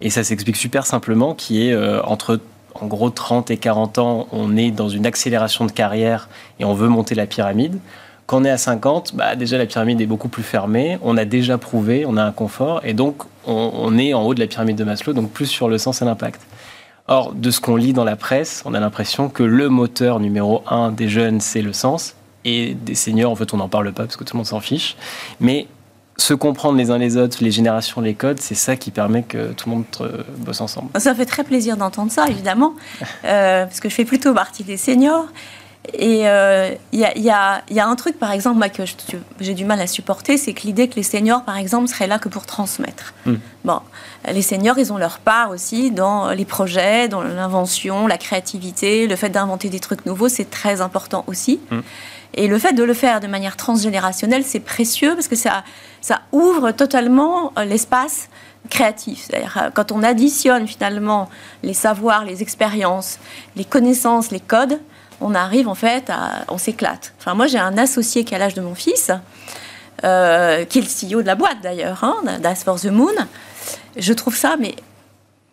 Et 0.00 0.10
ça 0.10 0.24
s'explique 0.24 0.56
super 0.56 0.86
simplement, 0.86 1.34
qui 1.34 1.66
est 1.66 1.72
euh, 1.72 2.02
entre 2.02 2.40
en 2.74 2.86
gros 2.86 3.10
30 3.10 3.50
et 3.50 3.56
40 3.56 3.98
ans, 3.98 4.28
on 4.32 4.56
est 4.56 4.70
dans 4.70 4.88
une 4.88 5.04
accélération 5.04 5.66
de 5.66 5.72
carrière 5.72 6.28
et 6.58 6.64
on 6.64 6.72
veut 6.72 6.88
monter 6.88 7.14
la 7.14 7.26
pyramide. 7.26 7.78
Quand 8.26 8.42
on 8.42 8.44
est 8.44 8.50
à 8.50 8.58
50, 8.58 9.16
bah 9.16 9.34
déjà 9.34 9.58
la 9.58 9.66
pyramide 9.66 10.00
est 10.00 10.06
beaucoup 10.06 10.28
plus 10.28 10.44
fermée, 10.44 10.98
on 11.02 11.16
a 11.16 11.24
déjà 11.24 11.58
prouvé, 11.58 12.04
on 12.06 12.16
a 12.16 12.22
un 12.22 12.30
confort, 12.30 12.80
et 12.84 12.94
donc 12.94 13.24
on, 13.44 13.72
on 13.74 13.98
est 13.98 14.14
en 14.14 14.22
haut 14.22 14.34
de 14.34 14.40
la 14.40 14.46
pyramide 14.46 14.76
de 14.76 14.84
Maslow, 14.84 15.12
donc 15.12 15.30
plus 15.30 15.46
sur 15.46 15.68
le 15.68 15.78
sens 15.78 16.00
et 16.00 16.04
l'impact. 16.04 16.40
Or, 17.08 17.32
de 17.32 17.50
ce 17.50 17.60
qu'on 17.60 17.74
lit 17.74 17.92
dans 17.92 18.04
la 18.04 18.14
presse, 18.14 18.62
on 18.64 18.72
a 18.72 18.78
l'impression 18.78 19.28
que 19.28 19.42
le 19.42 19.68
moteur 19.68 20.20
numéro 20.20 20.62
un 20.68 20.92
des 20.92 21.08
jeunes, 21.08 21.40
c'est 21.40 21.60
le 21.60 21.72
sens, 21.72 22.14
et 22.44 22.74
des 22.74 22.94
seniors, 22.94 23.30
en 23.30 23.36
fait, 23.36 23.52
on 23.54 23.58
n'en 23.58 23.68
parle 23.68 23.92
pas 23.92 24.04
parce 24.04 24.16
que 24.16 24.24
tout 24.24 24.34
le 24.34 24.38
monde 24.38 24.46
s'en 24.46 24.60
fiche. 24.60 24.96
Mais 25.40 25.66
se 26.20 26.34
comprendre 26.34 26.76
les 26.78 26.90
uns 26.90 26.98
les 26.98 27.16
autres, 27.16 27.38
les 27.40 27.50
générations, 27.50 28.00
les 28.00 28.14
codes, 28.14 28.40
c'est 28.40 28.54
ça 28.54 28.76
qui 28.76 28.90
permet 28.90 29.22
que 29.22 29.52
tout 29.52 29.68
le 29.68 29.76
monde 29.76 29.84
euh, 30.00 30.22
bosse 30.36 30.60
ensemble. 30.60 30.90
Ça 31.00 31.14
fait 31.14 31.26
très 31.26 31.44
plaisir 31.44 31.76
d'entendre 31.76 32.12
ça, 32.12 32.28
évidemment, 32.28 32.74
euh, 33.24 33.64
parce 33.64 33.80
que 33.80 33.88
je 33.88 33.94
fais 33.94 34.04
plutôt 34.04 34.34
partie 34.34 34.62
des 34.62 34.76
seniors. 34.76 35.26
Et 35.94 36.20
il 36.20 36.26
euh, 36.26 36.74
y, 36.92 37.30
a, 37.30 37.62
un 37.88 37.96
truc, 37.96 38.18
par 38.18 38.32
exemple, 38.32 38.58
moi, 38.58 38.68
que 38.68 38.82
j'ai 39.40 39.54
du 39.54 39.64
mal 39.64 39.80
à 39.80 39.86
supporter, 39.86 40.36
c'est 40.36 40.52
que 40.52 40.62
l'idée 40.62 40.88
que 40.88 40.96
les 40.96 41.02
seniors, 41.02 41.42
par 41.42 41.56
exemple, 41.56 41.88
seraient 41.88 42.06
là 42.06 42.18
que 42.18 42.28
pour 42.28 42.44
transmettre. 42.44 43.14
Hmm. 43.24 43.36
Bon, 43.64 43.80
les 44.30 44.42
seniors, 44.42 44.78
ils 44.78 44.92
ont 44.92 44.98
leur 44.98 45.20
part 45.20 45.50
aussi 45.50 45.90
dans 45.90 46.30
les 46.32 46.44
projets, 46.44 47.08
dans 47.08 47.22
l'invention, 47.22 48.06
la 48.06 48.18
créativité, 48.18 49.06
le 49.06 49.16
fait 49.16 49.30
d'inventer 49.30 49.70
des 49.70 49.80
trucs 49.80 50.04
nouveaux, 50.04 50.28
c'est 50.28 50.50
très 50.50 50.82
important 50.82 51.24
aussi. 51.26 51.60
Hmm. 51.70 51.80
Et 52.34 52.46
le 52.46 52.58
fait 52.58 52.72
de 52.72 52.84
le 52.84 52.94
faire 52.94 53.20
de 53.20 53.26
manière 53.26 53.56
transgénérationnelle, 53.56 54.44
c'est 54.44 54.60
précieux 54.60 55.14
parce 55.14 55.28
que 55.28 55.36
ça, 55.36 55.64
ça 56.00 56.20
ouvre 56.32 56.70
totalement 56.70 57.52
euh, 57.58 57.64
l'espace 57.64 58.28
créatif. 58.68 59.26
C'est-à-dire 59.26 59.58
euh, 59.60 59.70
quand 59.72 59.92
on 59.92 60.02
additionne 60.02 60.66
finalement 60.66 61.28
les 61.62 61.74
savoirs, 61.74 62.24
les 62.24 62.42
expériences, 62.42 63.18
les 63.56 63.64
connaissances, 63.64 64.30
les 64.30 64.40
codes, 64.40 64.78
on 65.20 65.34
arrive 65.34 65.68
en 65.68 65.74
fait 65.74 66.08
à... 66.08 66.44
On 66.48 66.58
s'éclate. 66.58 67.12
Enfin, 67.18 67.34
moi, 67.34 67.46
j'ai 67.46 67.58
un 67.58 67.76
associé 67.76 68.24
qui 68.24 68.34
a 68.34 68.38
l'âge 68.38 68.54
de 68.54 68.62
mon 68.62 68.74
fils, 68.74 69.10
euh, 70.04 70.64
qui 70.64 70.78
est 70.78 70.82
le 70.82 71.16
CEO 71.16 71.22
de 71.22 71.26
la 71.26 71.34
boîte 71.34 71.58
d'ailleurs, 71.62 72.04
hein, 72.04 72.16
d'As 72.38 72.62
for 72.64 72.80
the 72.80 72.86
Moon. 72.86 73.12
Je 73.96 74.12
trouve 74.12 74.36
ça, 74.36 74.56
mais 74.58 74.74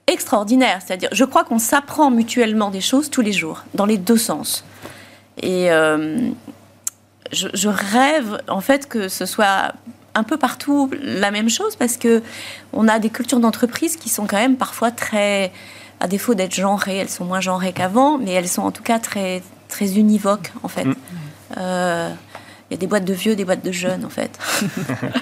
extraordinaire. 0.05 0.79
C'est-à-dire, 0.85 1.09
je 1.11 1.25
crois 1.25 1.43
qu'on 1.43 1.59
s'apprend 1.59 2.11
mutuellement 2.11 2.69
des 2.69 2.81
choses 2.81 3.09
tous 3.09 3.21
les 3.21 3.33
jours, 3.33 3.63
dans 3.73 3.85
les 3.85 3.97
deux 3.97 4.17
sens. 4.17 4.63
Et, 5.41 5.69
je, 7.31 7.67
rêve 7.67 8.41
en 8.47 8.61
fait 8.61 8.87
que 8.87 9.07
ce 9.07 9.25
soit 9.25 9.73
un 10.15 10.23
peu 10.23 10.37
partout 10.37 10.89
la 11.01 11.31
même 11.31 11.49
chose 11.49 11.75
parce 11.75 11.97
que 11.97 12.23
on 12.73 12.87
a 12.87 12.99
des 12.99 13.09
cultures 13.09 13.39
d'entreprise 13.39 13.95
qui 13.97 14.09
sont 14.09 14.25
quand 14.25 14.37
même 14.37 14.57
parfois 14.57 14.91
très, 14.91 15.51
à 15.99 16.07
défaut 16.07 16.33
d'être 16.33 16.55
genrées, 16.55 16.97
elles 16.97 17.09
sont 17.09 17.25
moins 17.25 17.41
genrées 17.41 17.73
qu'avant, 17.73 18.17
mais 18.17 18.31
elles 18.31 18.47
sont 18.47 18.63
en 18.63 18.71
tout 18.71 18.83
cas 18.83 18.99
très, 18.99 19.41
très 19.67 19.97
univoques 19.97 20.51
en 20.63 20.67
fait. 20.67 20.85
Mm. 20.85 20.95
Euh, 21.57 22.09
il 22.69 22.73
y 22.73 22.75
a 22.75 22.79
des 22.79 22.87
boîtes 22.87 23.05
de 23.05 23.13
vieux, 23.13 23.35
des 23.35 23.45
boîtes 23.45 23.63
de 23.63 23.71
jeunes, 23.71 24.03
en 24.03 24.09
fait. 24.09 24.37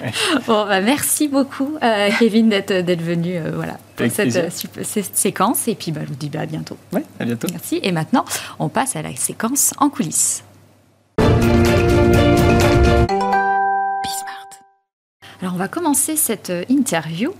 bon, 0.46 0.66
bah, 0.66 0.80
merci 0.80 1.28
beaucoup, 1.28 1.76
euh, 1.82 2.10
Kevin, 2.18 2.48
d'être, 2.48 2.72
d'être 2.72 3.02
venu 3.02 3.36
euh, 3.36 3.52
voilà, 3.54 3.78
pour 3.94 4.10
cette, 4.10 4.52
cette, 4.52 5.16
séquence. 5.16 5.68
Et 5.68 5.76
puis, 5.76 5.92
bah, 5.92 6.00
je 6.02 6.08
vous 6.08 6.16
dis 6.16 6.28
bah, 6.28 6.40
à 6.40 6.46
bientôt. 6.46 6.76
Oui, 6.92 7.02
à 7.20 7.24
bientôt. 7.24 7.46
Merci. 7.52 7.78
Et 7.84 7.92
maintenant, 7.92 8.24
on 8.58 8.68
passe 8.68 8.96
à 8.96 9.02
la 9.02 9.14
séquence 9.14 9.74
en 9.78 9.90
coulisses. 9.90 10.42
Alors 15.42 15.54
on 15.54 15.58
va 15.58 15.68
commencer 15.68 16.16
cette 16.16 16.50
euh, 16.50 16.64
interview 16.68 17.32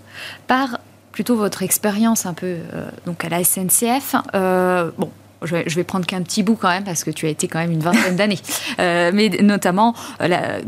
par 0.47 0.79
plutôt 1.13 1.37
votre 1.37 1.63
expérience 1.63 2.27
un 2.27 2.35
peu 2.35 2.47
euh, 2.47 2.89
donc 3.07 3.25
à 3.25 3.29
la 3.29 3.43
SNCF. 3.43 4.17
Euh, 4.35 4.91
bon, 4.99 5.11
je 5.43 5.55
vais, 5.55 5.85
prendre 5.85 6.07
qu'un 6.07 6.23
petit 6.23 6.43
bout 6.43 6.57
quand 6.57 6.69
même 6.69 6.85
parce 6.85 7.05
que 7.05 7.11
tu 7.11 7.27
as 7.27 7.29
été 7.29 7.47
quand 7.47 7.59
même 7.59 7.71
une 7.71 7.81
vingtaine 7.81 8.17
d'années. 8.17 8.41
mais 8.79 9.29
notamment 9.43 9.95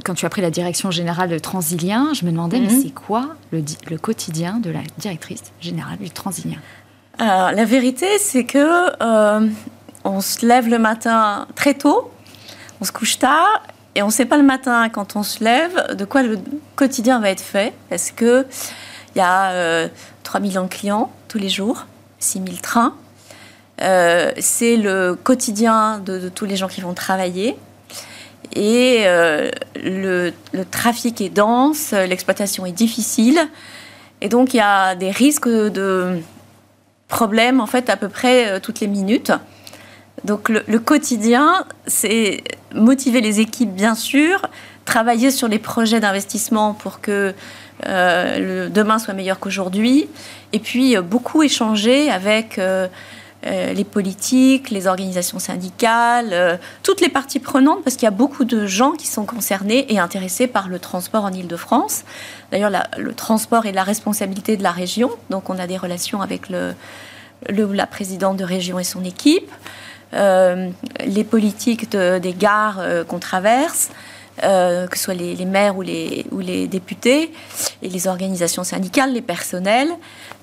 quand 0.05 0.15
tu 0.15 0.25
as 0.25 0.29
pris 0.29 0.43
la 0.43 0.51
direction 0.51 0.91
générale 0.91 1.31
de 1.31 1.39
Transilien, 1.39 2.13
je 2.15 2.25
me 2.25 2.31
demandais 2.31 2.61
mais 2.61 2.73
mhm. 2.73 2.83
c'est 2.83 2.95
quoi 2.95 3.35
le, 3.51 3.65
le, 3.91 3.99
quotidien 3.99 4.61
de 4.61 4.71
la 4.71 4.81
directrice 4.99 5.43
générale 5.61 5.99
du 5.99 6.11
Transilien? 6.11 6.59
La 7.19 7.65
vérité, 7.65 8.07
c'est 8.19 8.45
que 8.45 9.49
on 10.05 10.21
se 10.21 10.47
lève 10.47 10.69
le 10.69 10.79
matin 10.79 11.47
très 11.57 11.75
tôt, 11.75 12.11
on 12.81 12.85
se 12.85 12.93
couche 12.93 13.19
tard, 13.19 13.63
et 13.99 14.03
on 14.03 14.07
ne 14.07 14.13
sait 14.13 14.27
pas 14.27 14.37
le 14.37 14.45
matin, 14.45 14.89
quand 14.91 15.17
on 15.17 15.25
se 15.25 15.43
lève, 15.43 15.97
de 15.97 16.05
quoi 16.05 16.23
le 16.23 16.39
quotidien 16.77 17.19
va 17.19 17.31
être 17.31 17.41
fait. 17.41 17.73
Parce 17.91 18.13
qu'il 18.13 18.47
y 19.17 19.21
a 19.21 19.89
3 20.23 20.39
millions 20.39 20.63
de 20.63 20.69
clients 20.69 21.11
tous 21.27 21.39
les 21.39 21.49
jours, 21.49 21.87
6 22.21 22.43
000 22.45 22.57
trains. 22.63 22.95
Euh, 23.81 24.33
c'est 24.39 24.77
le 24.77 25.15
quotidien 25.15 25.99
de, 25.99 26.29
tous 26.29 26.45
les 26.45 26.57
gens 26.57 26.69
qui 26.69 26.81
vont 26.81 26.95
travailler. 26.95 27.57
Et 28.55 29.01
euh, 29.07 29.51
le, 29.77 30.33
trafic 30.71 31.21
est 31.21 31.29
dense, 31.29 31.93
l'exploitation 31.93 32.67
est 32.67 32.73
difficile. 32.73 33.41
Et 34.21 34.29
donc, 34.29 34.55
il 34.55 34.59
y 34.59 34.61
a 34.61 34.95
des 34.95 35.11
risques 35.11 35.49
de 35.49 36.19
problèmes, 37.09 37.61
en 37.61 37.67
fait, 37.67 37.89
à 37.89 37.97
peu 37.97 38.09
près 38.09 38.49
euh, 38.49 38.61
toutes 38.61 38.81
les 38.81 38.87
minutes. 38.87 39.33
Donc, 40.25 40.49
le, 40.49 40.79
quotidien, 40.79 41.65
c'est 41.87 42.43
motiver 42.75 43.21
les 43.21 43.41
équipes, 43.41 43.73
bien 43.73 43.95
sûr, 43.95 44.49
travailler 44.85 45.31
sur 45.31 45.49
les 45.49 45.59
projets 45.59 46.01
d'investissement 46.01 46.75
pour 46.75 47.01
que 47.01 47.35
le 47.85 48.69
demain 48.69 48.99
soit 48.99 49.15
meilleur 49.15 49.39
qu'aujourd'hui, 49.39 50.09
et 50.53 50.59
puis 50.59 50.97
beaucoup 50.97 51.43
échanger 51.45 52.11
avec 52.11 52.59
euh, 53.47 53.73
les 53.73 53.85
politiques, 53.85 54.69
les 54.71 54.89
organisations 54.89 55.39
syndicales, 55.39 56.31
euh, 56.33 56.57
toutes 56.83 57.01
les 57.01 57.09
parties 57.09 57.39
prenantes, 57.39 57.85
parce 57.85 57.95
qu'il 57.95 58.03
y 58.03 58.09
a 58.09 58.11
beaucoup 58.11 58.45
de 58.45 58.67
gens 58.67 58.93
qui 58.93 59.07
sont 59.07 59.27
concernés 59.27 59.87
et 59.93 60.01
intéressés 60.01 60.49
par 60.49 60.69
le 60.69 60.81
transport 60.81 61.25
en 61.25 61.33
Ile-de-France. 61.33 62.03
D'ailleurs, 62.51 62.73
le 62.97 63.15
transport 63.15 63.67
est 63.67 63.73
la 63.73 63.85
responsabilité 63.85 64.57
de 64.57 64.65
la 64.65 64.73
région, 64.73 65.13
donc 65.31 65.51
on 65.51 65.59
a 65.61 65.69
des 65.69 65.77
relations 65.77 66.21
avec 66.21 66.49
la 66.49 67.87
présidente 67.87 68.39
de 68.39 68.45
région 68.45 68.81
et 68.81 68.85
son 68.85 69.05
équipe, 69.05 69.49
euh, 69.49 69.88
les 70.13 71.25
politiques 71.25 71.91
des 71.91 72.33
gares 72.33 72.81
qu'on 73.09 73.19
traverse. 73.19 73.91
que 74.41 74.97
ce 74.97 75.03
soit 75.03 75.15
les, 75.15 75.45
maires 75.45 75.77
ou 75.77 75.83
les, 75.83 76.67
députés, 76.69 77.33
et 77.83 77.89
les 77.89 78.07
organisations 78.07 78.65
syndicales, 78.65 79.13
les 79.13 79.23
personnels. 79.23 79.91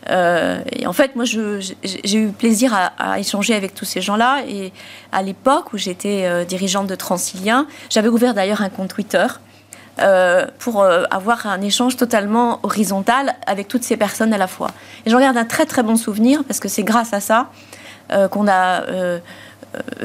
Euh, 0.10 0.60
et 0.72 0.86
en 0.88 0.94
fait, 0.94 1.16
moi, 1.16 1.26
j'ai 1.26 2.18
eu 2.18 2.28
plaisir 2.30 2.74
à, 2.98 3.20
échanger 3.20 3.56
avec 3.56 3.74
tous 3.74 3.86
ces 3.86 4.02
gens-là. 4.02 4.42
Et 4.48 4.72
à 5.12 5.22
l'époque 5.22 5.74
où 5.74 5.78
j'étais 5.78 6.26
euh, 6.26 6.46
dirigeante 6.46 6.88
de 6.88 6.96
Transilien, 6.96 7.68
j'avais 7.90 8.10
ouvert 8.10 8.34
d'ailleurs 8.34 8.62
un 8.62 8.70
compte 8.70 8.90
Twitter 8.90 9.26
euh, 10.00 10.46
pour 10.60 10.84
avoir 10.84 11.48
un 11.48 11.62
échange 11.62 11.96
totalement 11.96 12.60
horizontal 12.64 13.36
avec 13.48 13.68
toutes 13.68 13.84
ces 13.84 13.98
personnes 13.98 14.34
à 14.34 14.38
la 14.38 14.48
fois. 14.48 14.72
Et 15.06 15.10
j'en 15.10 15.20
garde 15.20 15.38
un 15.38 15.46
très 15.46 15.66
très 15.66 15.84
bon 15.84 15.96
souvenir 15.96 16.44
parce 16.44 16.60
que 16.60 16.68
c'est 16.68 16.84
grâce 16.84 17.14
à 17.14 17.20
ça 17.20 17.50
qu'on 18.30 18.48
a 18.48 18.84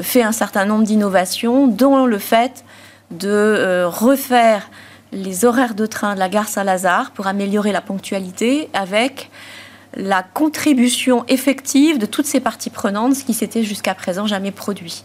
fait 0.01 0.23
un 0.23 0.31
certain 0.31 0.65
nombre 0.65 0.83
d'innovations, 0.83 1.67
dont 1.67 2.05
le 2.05 2.17
fait 2.17 2.63
de 3.11 3.83
refaire 3.85 4.69
les 5.11 5.45
horaires 5.45 5.75
de 5.75 5.85
train 5.85 6.15
de 6.15 6.19
la 6.19 6.29
gare 6.29 6.47
Saint-Lazare 6.47 7.11
pour 7.11 7.27
améliorer 7.27 7.71
la 7.71 7.81
ponctualité 7.81 8.69
avec 8.73 9.29
la 9.95 10.23
contribution 10.23 11.25
effective 11.27 11.97
de 11.97 12.05
toutes 12.05 12.25
ces 12.25 12.39
parties 12.39 12.69
prenantes, 12.69 13.15
ce 13.15 13.25
qui 13.25 13.33
s'était 13.33 13.63
jusqu'à 13.63 13.93
présent 13.93 14.25
jamais 14.25 14.51
produit. 14.51 15.03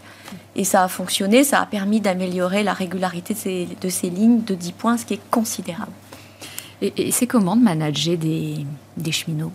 Et 0.54 0.64
ça 0.64 0.84
a 0.84 0.88
fonctionné, 0.88 1.44
ça 1.44 1.60
a 1.60 1.66
permis 1.66 2.00
d'améliorer 2.00 2.62
la 2.62 2.72
régularité 2.72 3.34
de 3.34 3.88
ces, 3.88 4.10
lignes 4.10 4.42
de 4.42 4.54
10 4.54 4.72
points, 4.72 4.96
ce 4.96 5.04
qui 5.04 5.14
est 5.14 5.30
considérable. 5.30 5.92
Et, 6.82 7.10
c'est 7.10 7.26
comment 7.26 7.56
de 7.56 7.62
manager 7.62 8.16
des, 8.16 8.64
cheminots? 9.12 9.52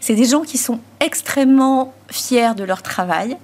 C'est 0.00 0.14
des 0.14 0.24
gens 0.24 0.42
qui 0.42 0.58
sont 0.58 0.80
extrêmement 1.00 1.94
fiers 2.08 2.54
de 2.56 2.64
leur 2.64 2.82
travail, 2.82 3.32
euh, 3.32 3.36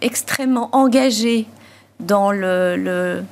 extrêmement 0.00 0.68
engagés 0.72 1.46
dans 2.02 2.32
le, 2.32 3.24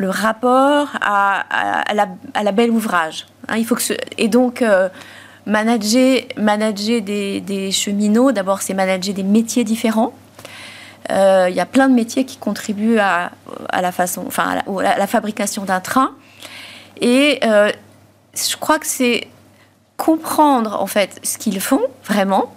rapport 0.00 0.88
à, 1.00 1.84
la, 1.94 2.52
belle 2.52 2.70
ouvrage. 2.70 3.26
Hein, 3.48 3.56
il 3.58 3.64
faut 3.64 3.76
que 3.76 3.82
et 4.18 4.28
donc, 4.28 4.62
euh, 4.62 4.88
Manager, 5.46 6.22
manager 6.36 7.00
des, 7.00 7.70
cheminots, 7.70 8.32
d'abord, 8.32 8.62
c'est 8.62 8.74
manager 8.74 9.14
des 9.14 9.22
métiers 9.22 9.62
différents. 9.62 10.12
Euh, 11.12 11.46
il 11.48 11.54
y 11.54 11.60
a 11.60 11.66
plein 11.66 11.88
de 11.88 11.94
métiers 11.94 12.24
qui 12.24 12.36
contribuent 12.36 12.98
à, 12.98 13.30
la 13.80 13.92
façon, 13.92 14.24
enfin, 14.26 14.58
à 14.66 14.98
la, 14.98 15.06
fabrication 15.06 15.64
d'un 15.64 15.78
train. 15.78 16.10
Et 17.00 17.38
euh, 17.44 17.70
je 18.34 18.56
crois 18.56 18.80
que 18.80 18.88
c'est 18.88 19.28
comprendre 19.96 20.82
en 20.82 20.86
fait 20.86 21.20
ce 21.22 21.38
qu'ils 21.38 21.60
font 21.60 21.82
vraiment 22.04 22.52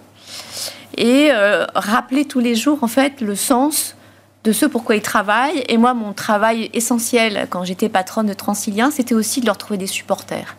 et 0.96 1.30
euh, 1.32 1.66
rappeler 1.74 2.24
tous 2.24 2.40
les 2.40 2.54
jours 2.54 2.78
en 2.82 2.88
fait 2.88 3.20
le 3.20 3.34
sens 3.34 3.96
de 4.44 4.52
ce 4.52 4.66
pourquoi 4.66 4.96
ils 4.96 5.02
travaillent. 5.02 5.64
Et 5.68 5.76
moi, 5.76 5.94
mon 5.94 6.12
travail 6.12 6.70
essentiel 6.72 7.46
quand 7.50 7.64
j'étais 7.64 7.88
patronne 7.88 8.26
de 8.26 8.32
Transilien, 8.32 8.90
c'était 8.90 9.14
aussi 9.14 9.40
de 9.40 9.46
leur 9.46 9.58
trouver 9.58 9.78
des 9.78 9.86
supporters. 9.86 10.56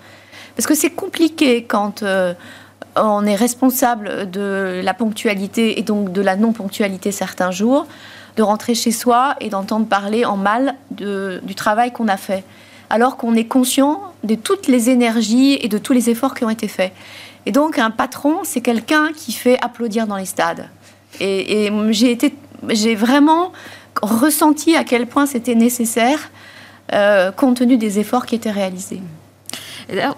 Parce 0.56 0.68
que 0.68 0.76
c'est 0.76 0.92
compliqué 0.92 1.64
quand 1.64 2.04
euh, 2.04 2.34
on 2.96 3.26
est 3.26 3.36
responsable 3.36 4.30
de 4.30 4.82
la 4.84 4.94
ponctualité 4.94 5.80
et 5.80 5.84
donc 5.84 6.12
de 6.12 6.22
la 6.22 6.36
non-ponctualité 6.36 7.12
certains 7.12 7.52
jours, 7.52 7.88
de 8.36 8.44
rentrer 8.44 8.76
chez 8.76 8.92
soi 8.92 9.36
et 9.40 9.50
d'entendre 9.50 9.88
parler 9.88 10.26
en 10.26 10.38
mal 10.38 10.76
du 10.92 11.56
travail 11.56 11.92
qu'on 11.92 12.08
a 12.08 12.18
fait, 12.18 12.44
alors 12.90 13.18
qu'on 13.18 13.36
est 13.36 13.46
conscient 13.46 14.02
de 14.24 14.36
toutes 14.36 14.68
les 14.68 14.90
énergies 14.90 15.58
et 15.62 15.68
de 15.68 15.78
tous 15.78 15.94
les 15.94 16.10
efforts 16.10 16.34
qui 16.34 16.44
ont 16.44 16.50
été 16.50 16.68
faits. 16.68 16.92
Et 17.46 17.52
donc 17.52 17.80
un 17.80 17.92
patron, 17.92 18.40
c'est 18.44 18.62
quelqu'un 18.62 19.12
qui 19.16 19.32
fait 19.32 19.60
applaudir 19.62 20.08
dans 20.08 20.18
les 20.18 20.26
stades. 20.26 20.68
Et, 21.20 21.72
j'ai 21.90 22.12
été, 22.12 22.34
j'ai 22.70 22.96
vraiment 22.96 23.52
ressenti 24.02 24.76
à 24.76 24.84
quel 24.84 25.08
point 25.08 25.26
c'était 25.26 25.56
nécessaire 25.56 26.32
euh, 26.94 27.32
compte 27.32 27.58
tenu 27.58 27.78
des 27.78 28.00
efforts 28.00 28.26
qui 28.26 28.36
étaient 28.36 28.52
réalisés 28.52 29.02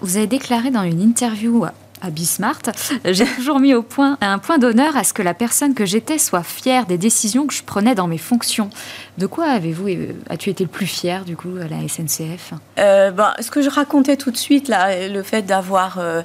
vous 0.00 0.16
avez 0.16 0.26
déclaré 0.26 0.70
dans 0.70 0.82
une 0.82 1.00
interview 1.00 1.64
à 2.00 2.10
Bismart, 2.10 2.60
j'ai 3.04 3.24
toujours 3.24 3.60
mis 3.60 3.72
au 3.72 3.82
point 3.82 4.18
un 4.20 4.38
point 4.38 4.58
d'honneur 4.58 4.94
à 4.96 5.04
ce 5.04 5.14
que 5.14 5.22
la 5.22 5.32
personne 5.32 5.72
que 5.72 5.86
j'étais 5.86 6.18
soit 6.18 6.42
fière 6.42 6.84
des 6.84 6.98
décisions 6.98 7.46
que 7.46 7.54
je 7.54 7.62
prenais 7.62 7.94
dans 7.94 8.06
mes 8.06 8.18
fonctions. 8.18 8.68
De 9.16 9.26
quoi 9.26 9.46
avez-vous, 9.46 9.88
euh, 9.88 10.12
as-tu 10.28 10.50
été 10.50 10.64
le 10.64 10.70
plus 10.70 10.86
fier 10.86 11.24
du 11.24 11.34
coup 11.34 11.56
à 11.58 11.66
la 11.66 11.88
SNCF 11.88 12.52
euh, 12.78 13.10
ben, 13.10 13.32
Ce 13.40 13.50
que 13.50 13.62
je 13.62 13.70
racontais 13.70 14.16
tout 14.18 14.30
de 14.30 14.36
suite 14.36 14.68
là, 14.68 15.08
le 15.08 15.22
fait 15.22 15.42
d'avoir 15.42 15.98
euh, 15.98 16.20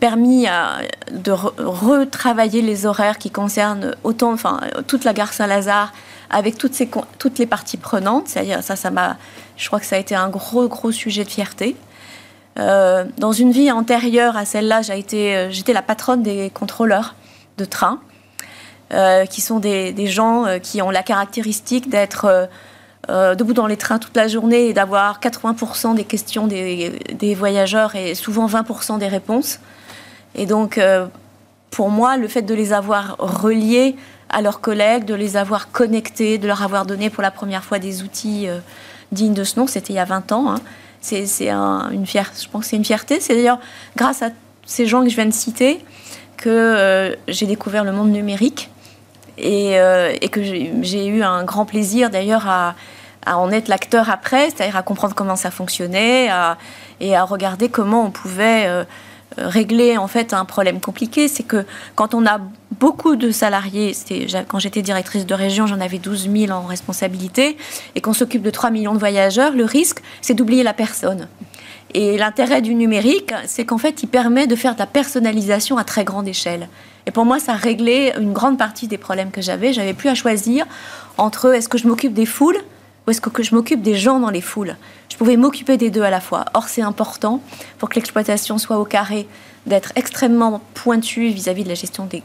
permis 0.00 0.46
de 1.10 1.32
retravailler 1.32 2.62
les 2.62 2.86
horaires 2.86 3.18
qui 3.18 3.30
concernent 3.30 3.94
autant, 4.04 4.32
enfin 4.32 4.60
toute 4.86 5.04
la 5.04 5.12
gare 5.12 5.32
Saint-Lazare 5.32 5.92
avec 6.30 6.58
toutes, 6.58 6.74
ces, 6.74 6.88
toutes 7.18 7.38
les 7.38 7.46
parties 7.46 7.76
prenantes. 7.76 8.28
Ça, 8.28 8.62
ça, 8.62 8.76
ça 8.76 8.90
m'a, 8.90 9.16
je 9.56 9.66
crois 9.66 9.80
que 9.80 9.86
ça 9.86 9.96
a 9.96 9.98
été 9.98 10.14
un 10.14 10.28
gros, 10.28 10.66
gros 10.68 10.90
sujet 10.90 11.24
de 11.24 11.30
fierté. 11.30 11.76
Euh, 12.58 13.04
dans 13.18 13.32
une 13.32 13.52
vie 13.52 13.70
antérieure 13.70 14.36
à 14.36 14.44
celle-là, 14.44 14.80
euh, 14.90 15.50
j'étais 15.50 15.72
la 15.72 15.82
patronne 15.82 16.22
des 16.22 16.50
contrôleurs 16.50 17.14
de 17.58 17.64
train, 17.64 18.00
euh, 18.92 19.24
qui 19.26 19.40
sont 19.40 19.58
des, 19.58 20.06
gens 20.06 20.58
qui 20.62 20.82
ont 20.82 20.90
la 20.90 21.02
caractéristique 21.02 21.88
d'être 21.88 22.48
debout 23.08 23.52
dans 23.52 23.66
les 23.66 23.76
trains 23.76 23.98
toute 23.98 24.16
la 24.16 24.28
journée 24.28 24.66
et 24.66 24.72
d'avoir 24.72 25.20
80% 25.20 25.94
des 25.94 26.04
questions 26.04 26.46
des, 26.46 27.34
voyageurs 27.36 27.94
et 27.96 28.14
souvent 28.14 28.46
20% 28.46 28.98
des 28.98 29.08
réponses. 29.08 29.58
Et 30.34 30.46
donc, 30.46 30.80
pour 31.70 31.90
moi, 31.90 32.16
le 32.16 32.28
fait 32.28 32.42
de 32.42 32.54
les 32.54 32.72
avoir 32.72 33.16
reliés 33.18 33.96
à 34.30 34.40
leurs 34.40 34.60
collègues, 34.60 35.04
de 35.04 35.14
les 35.14 35.36
avoir 35.36 35.72
connectés, 35.72 36.38
de 36.38 36.46
leur 36.46 36.62
avoir 36.62 36.86
donné 36.86 37.10
pour 37.10 37.22
la 37.22 37.30
première 37.30 37.64
fois 37.64 37.78
des 37.78 38.02
outils 38.02 38.46
dignes 39.10 39.34
de 39.34 39.44
ce 39.44 39.58
nom, 39.58 39.66
c'était 39.66 39.92
il 39.92 39.96
y 39.96 39.98
a 39.98 40.04
20 40.04 40.32
ans. 40.32 40.52
Hein, 40.52 40.60
c'est 41.00 41.50
une 41.50 42.06
fierté. 42.06 42.42
Je 42.42 42.48
pense 42.48 42.62
que 42.62 42.70
c'est 42.70 42.76
une 42.76 42.84
fierté. 42.84 43.20
C'est 43.20 43.34
d'ailleurs 43.34 43.58
grâce 43.96 44.22
à 44.22 44.30
ces 44.64 44.86
gens 44.86 45.02
que 45.02 45.08
je 45.08 45.16
viens 45.16 45.26
de 45.26 45.32
citer 45.32 45.84
que 46.36 46.48
euh, 46.48 47.14
j'ai 47.28 47.46
découvert 47.46 47.84
le 47.84 47.92
monde 47.92 48.10
numérique 48.10 48.70
et, 49.38 49.78
euh, 49.78 50.16
que 50.30 50.42
j'ai 50.42 51.06
eu 51.06 51.22
un 51.22 51.44
grand 51.44 51.64
plaisir 51.66 52.10
d'ailleurs 52.10 52.48
à, 52.48 52.74
en 53.26 53.50
être 53.50 53.68
l'acteur 53.68 54.10
après, 54.10 54.50
c'est-à-dire 54.50 54.76
à 54.76 54.82
comprendre 54.82 55.14
comment 55.14 55.36
ça 55.36 55.50
fonctionnait 55.50 56.28
et 57.00 57.16
à 57.16 57.24
regarder 57.24 57.68
comment 57.68 58.04
on 58.04 58.10
pouvait 58.10 58.66
euh, 59.38 59.44
régler 59.48 59.96
en 59.96 60.08
fait 60.08 60.32
un 60.34 60.44
problème 60.44 60.80
compliqué. 60.80 61.28
C'est 61.28 61.42
que 61.42 61.64
quand 61.94 62.14
on 62.14 62.26
a 62.26 62.40
beaucoup 62.80 63.16
de 63.16 63.30
salariés, 63.30 63.94
quand 64.48 64.58
j'étais 64.58 64.82
directrice 64.82 65.26
de 65.26 65.34
région, 65.34 65.66
j'en 65.66 65.80
avais 65.80 65.98
12 65.98 66.28
000 66.30 66.52
en 66.52 66.62
responsabilité, 66.62 67.56
et 67.94 68.00
qu'on 68.00 68.12
s'occupe 68.12 68.42
de 68.42 68.50
3 68.50 68.70
millions 68.70 68.94
de 68.94 68.98
voyageurs, 68.98 69.52
le 69.52 69.64
risque, 69.64 70.02
c'est 70.20 70.34
d'oublier 70.34 70.62
la 70.62 70.72
personne. 70.72 71.28
Et 71.94 72.16
l'intérêt 72.16 72.62
du 72.62 72.74
numérique, 72.74 73.34
c'est 73.46 73.66
qu'en 73.66 73.78
fait, 73.78 74.02
il 74.02 74.08
permet 74.08 74.46
de 74.46 74.56
faire 74.56 74.74
de 74.74 74.78
la 74.78 74.86
personnalisation 74.86 75.76
à 75.76 75.84
très 75.84 76.04
grande 76.04 76.26
échelle. 76.26 76.68
Et 77.06 77.10
pour 77.10 77.24
moi, 77.24 77.38
ça 77.38 77.52
réglait 77.52 78.14
une 78.18 78.32
grande 78.32 78.56
partie 78.56 78.88
des 78.88 78.96
problèmes 78.96 79.30
que 79.30 79.42
j'avais. 79.42 79.72
J'avais 79.72 79.92
plus 79.92 80.08
à 80.08 80.14
choisir 80.14 80.64
entre 81.18 81.54
est-ce 81.54 81.68
que 81.68 81.76
je 81.76 81.86
m'occupe 81.86 82.14
des 82.14 82.26
foules 82.26 82.58
ou 83.06 83.10
est-ce 83.10 83.20
que 83.20 83.42
je 83.42 83.54
m'occupe 83.54 83.82
des 83.82 83.96
gens 83.96 84.20
dans 84.20 84.30
les 84.30 84.40
foules? 84.40 84.76
Je 85.10 85.16
pouvais 85.16 85.36
m'occuper 85.36 85.76
des 85.76 85.90
deux 85.90 86.02
à 86.02 86.10
la 86.10 86.20
fois. 86.20 86.44
Or, 86.54 86.68
c'est 86.68 86.82
important 86.82 87.40
pour 87.78 87.88
que 87.88 87.96
l'exploitation 87.96 88.58
soit 88.58 88.78
au 88.78 88.84
carré, 88.84 89.26
d'être 89.66 89.92
extrêmement 89.94 90.60
pointu 90.74 91.28
vis-à-vis 91.28 91.64
de 91.64 91.68
la 91.68 91.74
gestion 91.74 92.06
des, 92.06 92.22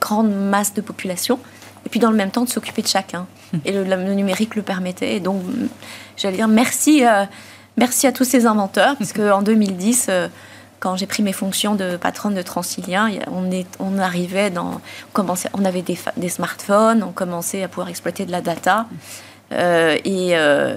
grandes 0.00 0.34
masses 0.34 0.74
de 0.74 0.80
population, 0.80 1.38
et 1.86 1.88
puis 1.88 1.98
dans 1.98 2.10
le 2.10 2.16
même 2.16 2.30
temps 2.30 2.44
de 2.44 2.48
s'occuper 2.48 2.82
de 2.82 2.88
chacun. 2.88 3.26
Hum. 3.54 3.60
Et 3.64 3.72
le, 3.72 3.84
numérique 4.14 4.54
le 4.54 4.62
permettait. 4.62 5.16
Et 5.16 5.20
donc, 5.20 5.42
j'allais 6.16 6.36
dire 6.36 6.48
merci, 6.48 7.06
euh, 7.06 7.24
merci 7.76 8.06
à 8.06 8.12
tous 8.12 8.24
ces 8.24 8.46
inventeurs, 8.46 8.96
puisque 8.96 9.18
en 9.20 9.42
2010, 9.42 10.10
quand 10.80 10.96
j'ai 10.96 11.06
pris 11.06 11.22
mes 11.22 11.32
fonctions 11.32 11.74
de 11.74 11.96
patronne 11.96 12.34
de 12.34 12.42
Transilien, 12.42 13.10
on, 13.30 13.50
est, 13.50 13.66
on 13.78 13.98
arrivait 13.98 14.50
dans, 14.50 14.72
on, 14.72 15.12
commençait, 15.12 15.48
on 15.54 15.64
avait 15.64 15.82
des, 15.82 15.98
des, 16.16 16.28
smartphones, 16.28 17.02
on 17.02 17.12
commençait 17.12 17.62
à 17.62 17.68
pouvoir 17.68 17.88
exploiter 17.88 18.26
de 18.26 18.32
la 18.32 18.40
data. 18.40 18.86
Euh, 19.52 19.96
et, 20.04 20.36
euh, 20.36 20.76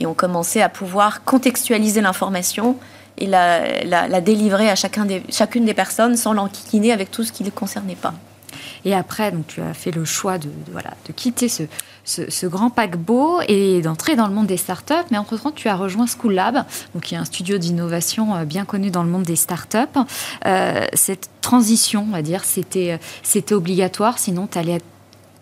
et, 0.00 0.06
on 0.06 0.14
commençait 0.14 0.62
à 0.62 0.68
pouvoir 0.68 1.24
contextualiser 1.24 2.00
l'information 2.00 2.76
et 3.18 3.26
la, 3.26 4.20
délivrer 4.20 4.70
à 4.70 4.74
chacune 4.74 5.64
des 5.64 5.74
personnes 5.74 6.16
sans 6.16 6.32
l'enquiquiner 6.32 6.92
avec 6.92 7.10
tout 7.10 7.24
ce 7.24 7.32
qui 7.32 7.42
ne 7.42 7.48
le 7.48 7.54
concernait 7.54 7.94
pas. 7.94 8.14
Et 8.84 8.94
après, 8.94 9.30
donc, 9.30 9.46
tu 9.46 9.60
as 9.60 9.74
fait 9.74 9.90
le 9.90 10.04
choix 10.04 10.38
de, 10.38 10.48
voilà, 10.70 10.90
de 11.06 11.12
quitter 11.12 11.48
ce, 11.48 12.46
grand 12.46 12.70
paquebot 12.70 13.40
et 13.46 13.80
d'entrer 13.80 14.16
dans 14.16 14.26
le 14.26 14.34
monde 14.34 14.46
des 14.46 14.56
startups. 14.56 14.94
Mais 15.10 15.18
entre-temps, 15.18 15.52
tu 15.52 15.68
as 15.68 15.76
rejoint 15.76 16.06
School 16.06 16.34
Lab, 16.34 16.64
donc, 16.94 17.04
qui 17.04 17.14
est 17.14 17.18
un 17.18 17.24
studio 17.24 17.58
d'innovation 17.58 18.34
euh, 18.34 18.44
bien 18.44 18.64
connu 18.64 18.90
dans 18.90 19.02
le 19.02 19.08
monde 19.08 19.22
des 19.22 19.36
startups. 19.36 19.78
Euh, 20.46 20.84
cette 20.94 21.30
transition, 21.40 22.06
on 22.08 22.12
va 22.12 22.22
dire, 22.22 22.42
c'était 22.44 22.98
obligatoire, 23.52 24.18
sinon 24.18 24.48
tu 24.50 24.58
allais 24.58 24.74
être 24.74 24.84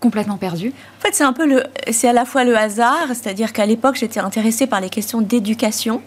complètement 0.00 0.38
perdu 0.38 0.72
En 0.98 1.02
fait, 1.02 1.14
c'est 1.14 1.24
un 1.24 1.32
peu 1.32 1.46
le, 1.46 1.62
c'est 1.92 2.08
à 2.08 2.12
la 2.12 2.24
fois 2.24 2.44
le 2.44 2.56
hasard, 2.56 3.08
c'est-à-dire 3.08 3.52
qu'à 3.52 3.66
l'époque, 3.66 3.96
j'étais 3.96 4.20
intéressée 4.20 4.66
par 4.66 4.80
les 4.80 4.90
questions 4.90 5.20
d'éducation. 5.20 6.02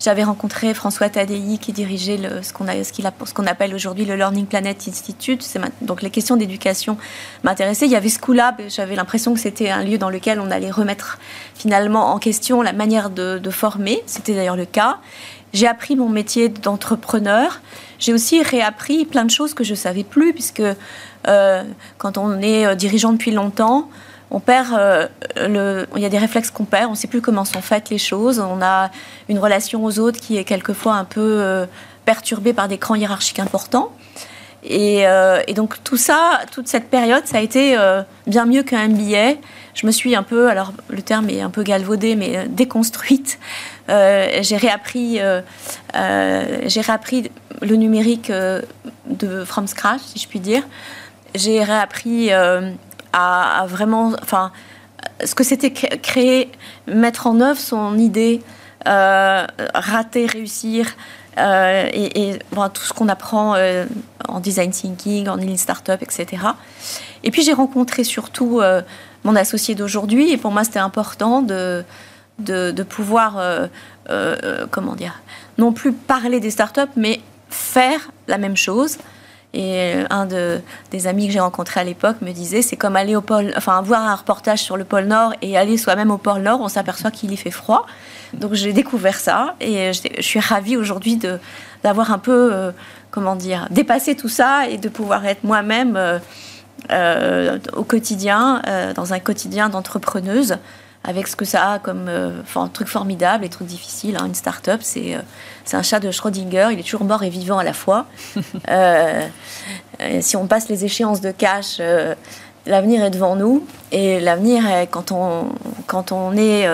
J'avais 0.00 0.24
rencontré 0.24 0.74
François 0.74 1.08
Tadei 1.08 1.58
qui 1.58 1.72
dirigeait 1.72 2.16
le, 2.16 2.42
ce 2.42 2.52
qu'on 2.52 2.66
ce 2.66 3.32
qu'on 3.34 3.46
appelle 3.46 3.74
aujourd'hui 3.74 4.04
le 4.04 4.16
Learning 4.16 4.44
Planet 4.44 4.76
Institute. 4.88 5.46
Donc 5.82 6.02
les 6.02 6.10
questions 6.10 6.36
d'éducation 6.36 6.98
m'intéressaient. 7.44 7.86
Il 7.86 7.92
y 7.92 7.96
avait 7.96 8.08
Schoolab, 8.08 8.60
j'avais 8.68 8.96
l'impression 8.96 9.34
que 9.34 9.40
c'était 9.40 9.70
un 9.70 9.82
lieu 9.82 9.96
dans 9.96 10.10
lequel 10.10 10.40
on 10.40 10.50
allait 10.50 10.70
remettre 10.70 11.18
finalement 11.54 12.12
en 12.12 12.18
question 12.18 12.60
la 12.60 12.72
manière 12.72 13.08
de, 13.08 13.38
de 13.38 13.50
former. 13.50 14.02
C'était 14.06 14.34
d'ailleurs 14.34 14.56
le 14.56 14.66
cas. 14.66 14.98
J'ai 15.54 15.68
appris 15.68 15.94
mon 15.94 16.08
métier 16.08 16.48
d'entrepreneur. 16.48 17.60
J'ai 18.00 18.12
aussi 18.12 18.42
réappris 18.42 19.04
plein 19.04 19.24
de 19.24 19.30
choses 19.30 19.54
que 19.54 19.62
je 19.62 19.76
savais 19.76 20.02
plus, 20.02 20.32
puisque 20.32 20.62
euh, 21.28 21.62
quand 21.96 22.18
on 22.18 22.40
est 22.40 22.66
euh, 22.66 22.74
dirigeant 22.74 23.12
depuis 23.12 23.30
longtemps, 23.30 23.88
on 24.32 24.40
perd 24.40 24.74
euh, 24.74 25.06
il 25.36 26.02
y 26.02 26.04
a 26.04 26.08
des 26.08 26.18
réflexes 26.18 26.50
qu'on 26.50 26.64
perd, 26.64 26.88
on 26.88 26.90
ne 26.90 26.96
sait 26.96 27.06
plus 27.06 27.20
comment 27.20 27.44
sont 27.44 27.62
faites 27.62 27.88
les 27.88 27.98
choses, 27.98 28.40
on 28.40 28.60
a 28.62 28.90
une 29.28 29.38
relation 29.38 29.84
aux 29.84 30.00
autres 30.00 30.18
qui 30.18 30.36
est 30.36 30.44
quelquefois 30.44 30.94
un 30.94 31.04
peu 31.04 31.64
perturbée 32.04 32.52
par 32.52 32.66
des 32.66 32.78
crans 32.78 32.96
hiérarchiques 32.96 33.38
importants. 33.38 33.92
Et, 34.64 35.06
donc 35.54 35.76
tout 35.84 35.98
ça, 35.98 36.40
toute 36.50 36.66
cette 36.66 36.90
période, 36.90 37.26
ça 37.26 37.36
a 37.36 37.40
été 37.40 37.76
bien 38.26 38.46
mieux 38.46 38.64
qu'un 38.64 38.88
MBA. 38.88 39.34
Je 39.74 39.86
me 39.86 39.92
suis 39.92 40.16
un 40.16 40.22
peu, 40.24 40.48
alors 40.48 40.72
le 40.88 41.02
terme 41.02 41.28
est 41.30 41.40
un 41.40 41.50
peu 41.50 41.62
galvaudé, 41.62 42.16
mais 42.16 42.48
déconstruite. 42.48 43.38
J'ai 43.88 44.56
réappris, 44.56 45.20
j'ai 45.92 46.80
réappris 46.80 47.30
le 47.60 47.76
numérique 47.76 48.30
de 48.30 49.44
from 49.44 49.66
scratch, 49.66 50.00
si 50.00 50.18
je 50.18 50.28
puis 50.28 50.40
dire 50.40 50.62
j'ai 51.34 51.62
réappris 51.62 52.32
euh, 52.32 52.70
à, 53.12 53.64
vraiment, 53.68 54.12
enfin, 54.22 54.52
ce 55.24 55.34
que 55.34 55.44
c'était 55.44 55.72
créer, 55.72 56.50
mettre 56.86 57.26
en 57.26 57.40
œuvre 57.40 57.58
son 57.58 57.98
idée, 57.98 58.42
euh, 58.86 59.46
rater, 59.74 60.26
réussir, 60.26 60.86
euh, 61.38 61.88
et, 61.92 62.38
tout 62.72 62.82
ce 62.82 62.92
qu'on 62.92 63.08
apprend 63.08 63.56
en 64.28 64.40
design 64.40 64.70
thinking, 64.70 65.28
en 65.28 65.36
lean 65.36 65.56
startup, 65.56 66.02
etc. 66.02 66.42
Et 67.24 67.30
puis 67.30 67.42
j'ai 67.42 67.52
rencontré 67.52 68.04
surtout 68.04 68.60
mon 69.24 69.36
associé 69.36 69.74
d'aujourd'hui, 69.74 70.30
et 70.30 70.36
pour 70.36 70.52
moi 70.52 70.64
c'était 70.64 70.78
important 70.78 71.42
de, 71.42 71.84
de, 72.38 72.82
pouvoir, 72.82 73.40
comment 74.70 74.94
dire, 74.94 75.22
non 75.58 75.72
plus 75.72 75.92
parler 75.92 76.40
des 76.40 76.50
startups, 76.50 76.80
mais 76.96 77.20
faire 77.48 78.10
la 78.26 78.38
même 78.38 78.56
chose 78.56 78.98
et 79.54 79.94
un 80.10 80.26
de, 80.26 80.60
des 80.90 81.06
amis 81.06 81.28
que 81.28 81.32
j'ai 81.32 81.40
rencontrés 81.40 81.80
à 81.80 81.84
l'époque 81.84 82.16
me 82.20 82.32
disait 82.32 82.60
c'est 82.60 82.76
comme 82.76 82.96
aller 82.96 83.14
au 83.14 83.20
pôle, 83.20 83.52
enfin 83.56 83.80
voir 83.82 84.02
un 84.02 84.14
reportage 84.14 84.58
sur 84.58 84.76
le 84.76 84.84
pôle 84.84 85.04
Nord 85.04 85.32
et 85.42 85.56
aller 85.56 85.78
soi-même 85.78 86.10
au 86.10 86.18
pôle 86.18 86.42
Nord, 86.42 86.60
on 86.60 86.68
s'aperçoit 86.68 87.12
qu'il 87.12 87.32
y 87.32 87.36
fait 87.36 87.52
froid. 87.52 87.86
Donc 88.34 88.54
j'ai 88.54 88.72
découvert 88.72 89.18
ça 89.18 89.54
et 89.60 89.92
je, 89.92 90.22
suis 90.22 90.40
ravie 90.40 90.76
aujourd'hui 90.76 91.16
de 91.16 91.38
d'avoir 91.84 92.10
un 92.12 92.18
peu, 92.18 92.52
euh, 92.52 92.72
comment 93.10 93.36
dire, 93.36 93.68
dépassé 93.70 94.16
tout 94.16 94.28
ça 94.28 94.68
et 94.68 94.76
de 94.78 94.88
pouvoir 94.88 95.24
être 95.24 95.44
moi-même 95.44 95.96
euh, 95.96 96.18
euh, 96.90 97.58
au 97.74 97.84
quotidien, 97.84 98.60
dans 98.96 99.12
un 99.12 99.20
quotidien 99.20 99.68
d'entrepreneuse 99.68 100.56
avec 101.04 101.28
ce 101.28 101.36
que 101.36 101.44
ça 101.44 101.72
a 101.72 101.78
comme 101.78 102.08
euh, 102.08 102.40
enfin, 102.40 102.68
truc 102.72 102.88
formidable 102.88 103.44
et 103.44 103.50
truc 103.50 103.68
difficile. 103.68 104.16
Hein. 104.16 104.26
Une 104.26 104.34
start-up, 104.34 104.80
c'est, 104.82 105.14
euh, 105.14 105.20
c'est 105.64 105.76
un 105.76 105.82
chat 105.82 106.00
de 106.00 106.10
Schrödinger, 106.10 106.68
il 106.72 106.80
est 106.80 106.82
toujours 106.82 107.04
mort 107.04 107.22
et 107.22 107.28
vivant 107.28 107.58
à 107.58 107.64
la 107.64 107.74
fois. 107.74 108.06
Euh, 108.70 109.28
si 110.20 110.36
on 110.36 110.46
passe 110.46 110.68
les 110.68 110.84
échéances 110.84 111.20
de 111.20 111.30
cash, 111.30 111.80
l'avenir 112.66 113.04
est 113.04 113.10
devant 113.10 113.36
nous. 113.36 113.64
Et 113.92 114.18
l'avenir, 114.18 114.66
est, 114.66 114.88
quand, 114.88 115.12
on, 115.12 115.50
quand 115.86 116.10
on 116.10 116.36
est 116.36 116.66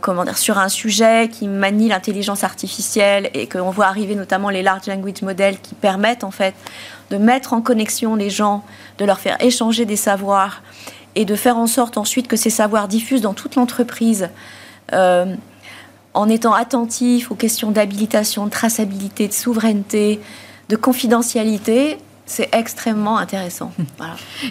comment 0.00 0.24
dire, 0.24 0.38
sur 0.38 0.58
un 0.58 0.70
sujet 0.70 1.28
qui 1.28 1.46
manie 1.46 1.88
l'intelligence 1.88 2.42
artificielle 2.42 3.30
et 3.34 3.48
qu'on 3.48 3.70
voit 3.70 3.86
arriver 3.86 4.14
notamment 4.14 4.48
les 4.48 4.62
large 4.62 4.86
language 4.86 5.20
models 5.22 5.60
qui 5.60 5.74
permettent 5.74 6.24
en 6.24 6.30
fait 6.30 6.54
de 7.10 7.18
mettre 7.18 7.52
en 7.52 7.60
connexion 7.60 8.14
les 8.14 8.30
gens, 8.30 8.64
de 8.98 9.04
leur 9.04 9.18
faire 9.18 9.36
échanger 9.40 9.84
des 9.84 9.96
savoirs 9.96 10.62
et 11.14 11.24
de 11.24 11.34
faire 11.34 11.56
en 11.56 11.66
sorte 11.66 11.96
ensuite 11.98 12.28
que 12.28 12.36
ces 12.36 12.50
savoirs 12.50 12.88
diffusent 12.88 13.22
dans 13.22 13.34
toute 13.34 13.56
l'entreprise 13.56 14.28
euh, 14.92 15.34
en 16.14 16.28
étant 16.28 16.52
attentif 16.52 17.30
aux 17.30 17.36
questions 17.36 17.70
d'habilitation, 17.70 18.46
de 18.46 18.50
traçabilité, 18.50 19.28
de 19.28 19.32
souveraineté, 19.32 20.20
de 20.68 20.76
confidentialité, 20.76 21.98
c'est 22.26 22.48
extrêmement 22.52 23.18
intéressant. 23.18 23.72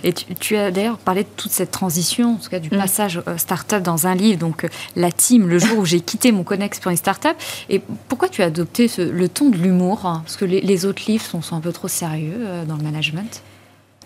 Et 0.03 0.13
tu, 0.13 0.57
as 0.57 0.69
d'ailleurs 0.69 0.97
parlé 0.97 1.23
de 1.23 1.29
toute 1.37 1.51
cette 1.51 1.71
transition, 1.71 2.33
en 2.33 2.35
tout 2.35 2.49
cas 2.49 2.59
du 2.59 2.69
mm. 2.69 2.77
passage 2.77 3.21
euh, 3.27 3.37
start-up 3.37 3.83
dans 3.83 4.05
un 4.05 4.15
livre, 4.15 4.39
donc 4.39 4.65
euh, 4.65 4.69
la 4.95 5.11
team, 5.11 5.47
le 5.47 5.59
jour 5.59 5.79
où 5.79 5.85
j'ai 5.85 6.01
quitté 6.01 6.31
mon 6.31 6.43
Connex 6.43 6.79
pour 6.79 6.91
une 6.91 6.97
start-up. 6.97 7.37
Et 7.69 7.81
pourquoi 8.09 8.27
tu 8.27 8.41
as 8.41 8.45
adopté 8.45 8.89
le 8.97 9.29
ton 9.29 9.49
de 9.49 9.57
l'humour 9.57 10.05
hein? 10.05 10.21
Parce 10.25 10.35
que 10.35 10.45
les, 10.45 10.85
autres 10.85 11.03
livres 11.07 11.23
sont, 11.23 11.41
sont, 11.41 11.55
un 11.55 11.61
peu 11.61 11.71
trop 11.71 11.87
sérieux 11.87 12.65
dans 12.67 12.75
le 12.75 12.83
management. 12.83 13.41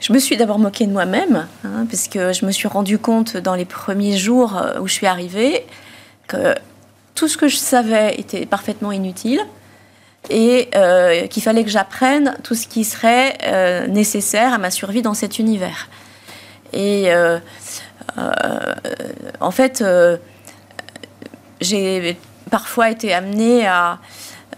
Je 0.03 0.11
me 0.11 0.19
suis 0.19 0.35
d'abord 0.35 0.59
moquée 0.59 0.85
de 0.85 0.91
moi-même, 0.91 1.47
hein, 1.63 1.87
parce 1.89 2.09
que 2.09 2.33
je 2.33 2.45
me 2.45 2.51
suis 2.51 2.67
rendu 2.67 2.97
compte 2.99 3.37
dans 3.37 3.55
les 3.55 3.63
premiers 3.63 4.17
jours 4.17 4.57
euh, 4.57 4.81
où 4.81 4.87
je 4.89 4.91
suis 4.91 5.07
arrivée 5.07 5.65
que 6.27 6.53
tout 7.15 7.29
ce 7.29 7.37
que 7.37 7.47
je 7.47 7.55
savais 7.55 8.13
était 8.17 8.45
parfaitement 8.45 8.91
inutile 8.91 9.39
et 10.29 10.67
euh, 10.75 11.27
qu'il 11.27 11.41
fallait 11.41 11.63
que 11.63 11.69
j'apprenne 11.69 12.35
tout 12.43 12.53
ce 12.53 12.67
qui 12.67 12.83
serait 12.83 13.37
euh, 13.45 13.87
nécessaire 13.87 14.51
à 14.51 14.57
ma 14.57 14.71
survie 14.71 15.01
dans 15.01 15.13
cet 15.13 15.39
univers. 15.39 15.87
Et 16.73 17.09
en 19.39 19.51
fait, 19.51 19.85
j'ai 21.61 22.17
parfois 22.49 22.89
été 22.89 23.13
amenée 23.13 23.67
à, 23.67 23.99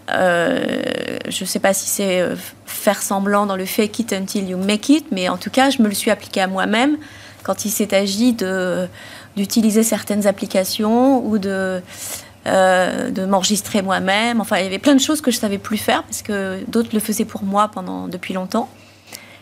je 0.08 1.40
ne 1.40 1.46
sais 1.46 1.58
pas 1.58 1.74
si 1.74 1.88
c'est 1.88 2.24
faire 2.64 3.02
semblant 3.02 3.46
dans 3.46 3.56
le 3.56 3.64
fake 3.64 3.98
it 3.98 4.12
until 4.12 4.48
you 4.48 4.58
make 4.58 4.88
it, 4.88 5.06
mais 5.10 5.28
en 5.28 5.36
tout 5.36 5.50
cas, 5.50 5.70
je 5.70 5.82
me 5.82 5.88
le 5.88 5.94
suis 5.94 6.10
appliqué 6.10 6.40
à 6.40 6.46
moi-même 6.46 6.96
quand 7.42 7.64
il 7.64 7.70
s'est 7.70 7.94
agi 7.94 8.36
d'utiliser 9.36 9.82
certaines 9.82 10.26
applications 10.26 11.24
ou 11.24 11.38
de, 11.38 11.80
euh, 12.46 13.10
de 13.10 13.24
m'enregistrer 13.24 13.82
moi-même. 13.82 14.40
Enfin, 14.40 14.58
il 14.58 14.64
y 14.64 14.66
avait 14.66 14.78
plein 14.78 14.94
de 14.94 15.00
choses 15.00 15.20
que 15.20 15.32
je 15.32 15.38
savais 15.38 15.58
plus 15.58 15.78
faire 15.78 16.04
parce 16.04 16.22
que 16.22 16.60
d'autres 16.68 16.90
le 16.92 17.00
faisaient 17.00 17.24
pour 17.24 17.42
moi 17.42 17.68
pendant 17.68 18.06
depuis 18.06 18.34
longtemps. 18.34 18.68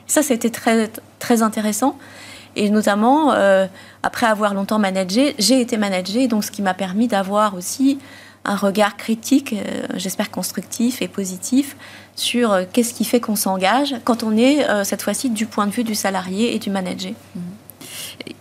Ça, 0.07 0.22
c'était 0.22 0.48
très, 0.48 0.90
très 1.18 1.42
intéressant. 1.42 1.98
Et 2.57 2.70
notamment, 2.70 3.33
euh, 3.33 3.66
après 4.03 4.24
avoir 4.24 4.55
longtemps 4.55 4.79
managé, 4.79 5.35
j'ai 5.38 5.61
été 5.61 5.77
managée, 5.77 6.29
donc 6.29 6.44
ce 6.44 6.50
qui 6.50 6.62
m'a 6.62 6.72
permis 6.72 7.07
d'avoir 7.07 7.55
aussi 7.55 7.98
un 8.44 8.57
regard 8.57 8.96
critique, 8.96 9.54
euh, 9.54 9.87
j'espère 9.94 10.30
constructif 10.30 11.00
et 11.02 11.09
positif, 11.09 11.76
sur 12.14 12.52
euh, 12.52 12.64
qu'est-ce 12.70 12.92
qui 12.94 13.04
fait 13.04 13.20
qu'on 13.20 13.37
s'engage 13.37 13.96
quand 14.04 14.22
on 14.22 14.37
est 14.37 14.68
euh, 14.68 14.85
cette 14.85 15.02
fois-ci 15.02 15.30
du 15.30 15.46
point 15.46 15.66
de 15.66 15.72
vue 15.72 15.85
du 15.85 15.94
salarié 15.94 16.54
et 16.54 16.59
du 16.59 16.70
manager. 16.70 17.12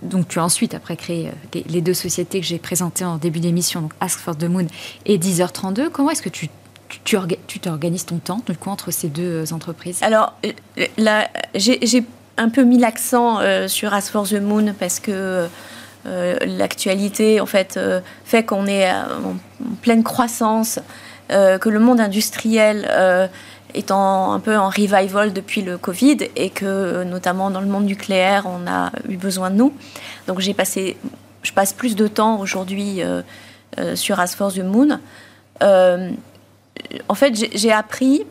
Donc 0.01 0.27
tu 0.27 0.39
as 0.39 0.43
ensuite, 0.43 0.73
après 0.73 0.97
créé 0.97 1.31
les, 1.53 1.81
deux 1.81 1.93
sociétés 1.93 2.39
que 2.39 2.45
j'ai 2.45 2.59
présentées 2.59 3.05
en 3.05 3.17
début 3.17 3.39
d'émission, 3.39 3.81
donc 3.81 3.93
Ask 3.99 4.19
for 4.19 4.37
the 4.37 4.43
Moon 4.43 4.67
et 5.05 5.17
10h32. 5.17 5.89
Comment 5.89 6.11
est-ce 6.11 6.21
que 6.21 6.29
tu 6.29 6.49
tu 7.05 7.59
t'organises 7.59 8.05
ton 8.05 8.19
temps 8.19 8.43
du 8.47 8.55
coup, 8.55 8.69
entre 8.69 8.91
ces 8.91 9.07
deux 9.07 9.51
entreprises? 9.51 9.97
Alors, 10.03 10.35
là, 10.97 11.27
j'ai 11.55 12.03
un 12.37 12.49
peu 12.49 12.63
mis 12.63 12.77
l'accent 12.77 13.39
sur 13.67 13.95
Ask 13.95 14.11
for 14.11 14.27
the 14.27 14.39
Moon 14.39 14.75
parce 14.77 14.99
que 14.99 15.47
l'actualité 16.05 17.39
en 17.39 17.45
fait 17.45 17.79
fait 18.25 18.43
qu'on 18.43 18.65
est 18.65 18.91
en, 18.91 19.35
pleine 19.81 20.03
croissance, 20.03 20.79
que 21.29 21.69
le 21.69 21.79
monde 21.79 22.01
industriel 22.01 23.29
est 23.73 23.91
un 23.91 24.41
peu 24.43 24.57
en 24.57 24.69
revival 24.69 25.33
depuis 25.33 25.61
le 25.61 25.77
Covid 25.77 26.17
et 26.35 26.49
que 26.49 27.03
notamment 27.03 27.49
dans 27.49 27.61
le 27.61 27.67
monde 27.67 27.85
nucléaire, 27.85 28.45
on 28.45 28.67
a 28.67 28.91
eu 29.07 29.17
besoin 29.17 29.49
de 29.49 29.55
nous. 29.55 29.73
Donc 30.27 30.39
j'ai 30.39 30.53
passé, 30.53 30.97
je 31.41 31.51
passe 31.51 31.73
plus 31.73 31.95
de 31.95 32.07
temps 32.07 32.39
aujourd'hui 32.39 33.01
euh, 33.01 33.21
euh, 33.79 33.95
sur 33.95 34.19
As 34.19 34.35
for 34.35 34.53
the 34.53 34.59
Moon. 34.59 34.99
Euh, 35.61 36.11
en 37.09 37.15
fait, 37.15 37.33
j'ai 37.53 37.71
appris 37.71 38.23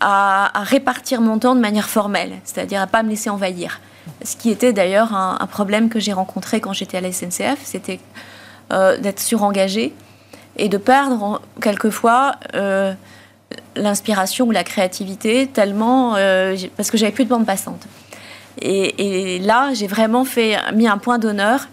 à, 0.00 0.52
répartir 0.64 1.20
mon 1.20 1.38
temps 1.38 1.54
de 1.54 1.60
manière 1.60 1.88
formelle, 1.88 2.32
c'est-à-dire 2.44 2.80
à 2.80 2.86
pas 2.86 3.02
me 3.02 3.10
laisser 3.10 3.30
envahir. 3.30 3.80
Ce 4.24 4.36
qui 4.36 4.50
était 4.50 4.72
d'ailleurs 4.72 5.14
un, 5.14 5.46
problème 5.46 5.88
que 5.88 6.00
j'ai 6.00 6.12
rencontré 6.12 6.60
quand 6.60 6.72
j'étais 6.72 6.98
à 6.98 7.00
la 7.00 7.12
SNCF, 7.12 7.58
c'était 7.64 8.00
d'être 8.70 9.20
surengagé 9.20 9.92
et 10.56 10.68
de 10.68 10.78
perdre 10.78 11.42
quelquefois 11.60 12.36
l'inspiration 13.76 14.46
ou 14.46 14.50
la 14.50 14.64
créativité 14.64 15.46
tellement 15.46 16.16
euh, 16.16 16.56
parce 16.76 16.90
que 16.90 16.96
j'avais 16.96 17.12
plus 17.12 17.24
de 17.24 17.30
bande 17.30 17.46
passante. 17.46 17.86
Et, 18.62 19.38
là, 19.38 19.72
j'ai 19.72 19.86
vraiment 19.86 20.24
fait 20.24 20.56
mis 20.74 20.86
un 20.86 20.98
point 20.98 21.18
d'honneur 21.18 21.68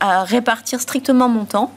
à 0.00 0.24
répartir 0.24 0.80
strictement 0.80 1.28
mon 1.28 1.44
temps. 1.44 1.70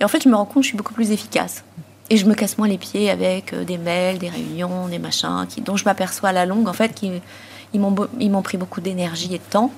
Et 0.00 0.04
en 0.04 0.08
fait, 0.08 0.22
je 0.24 0.28
me 0.28 0.34
rends 0.34 0.46
compte 0.46 0.56
que 0.56 0.62
je 0.62 0.68
suis 0.68 0.76
beaucoup 0.76 0.94
plus 0.94 1.12
efficace. 1.12 1.64
Et 2.10 2.16
je 2.16 2.26
me 2.26 2.34
casse 2.34 2.58
moins 2.58 2.66
les 2.66 2.78
pieds 2.78 3.08
avec 3.10 3.52
euh, 3.52 3.62
des 3.62 3.78
mails, 3.78 4.18
des 4.18 4.28
réunions, 4.28 4.88
des 4.88 4.98
machins, 4.98 5.46
qui, 5.48 5.60
dont 5.60 5.76
je 5.76 5.84
m'aperçois 5.84 6.30
à 6.30 6.32
la 6.32 6.44
longue, 6.44 6.66
en 6.66 6.72
fait, 6.72 6.92
qu'ils 6.92 7.20
ils 7.74 8.30
m'ont 8.30 8.42
pris 8.42 8.56
beaucoup 8.56 8.80
d'énergie 8.80 9.34
et 9.34 9.38
de 9.38 9.50
temps, 9.50 9.70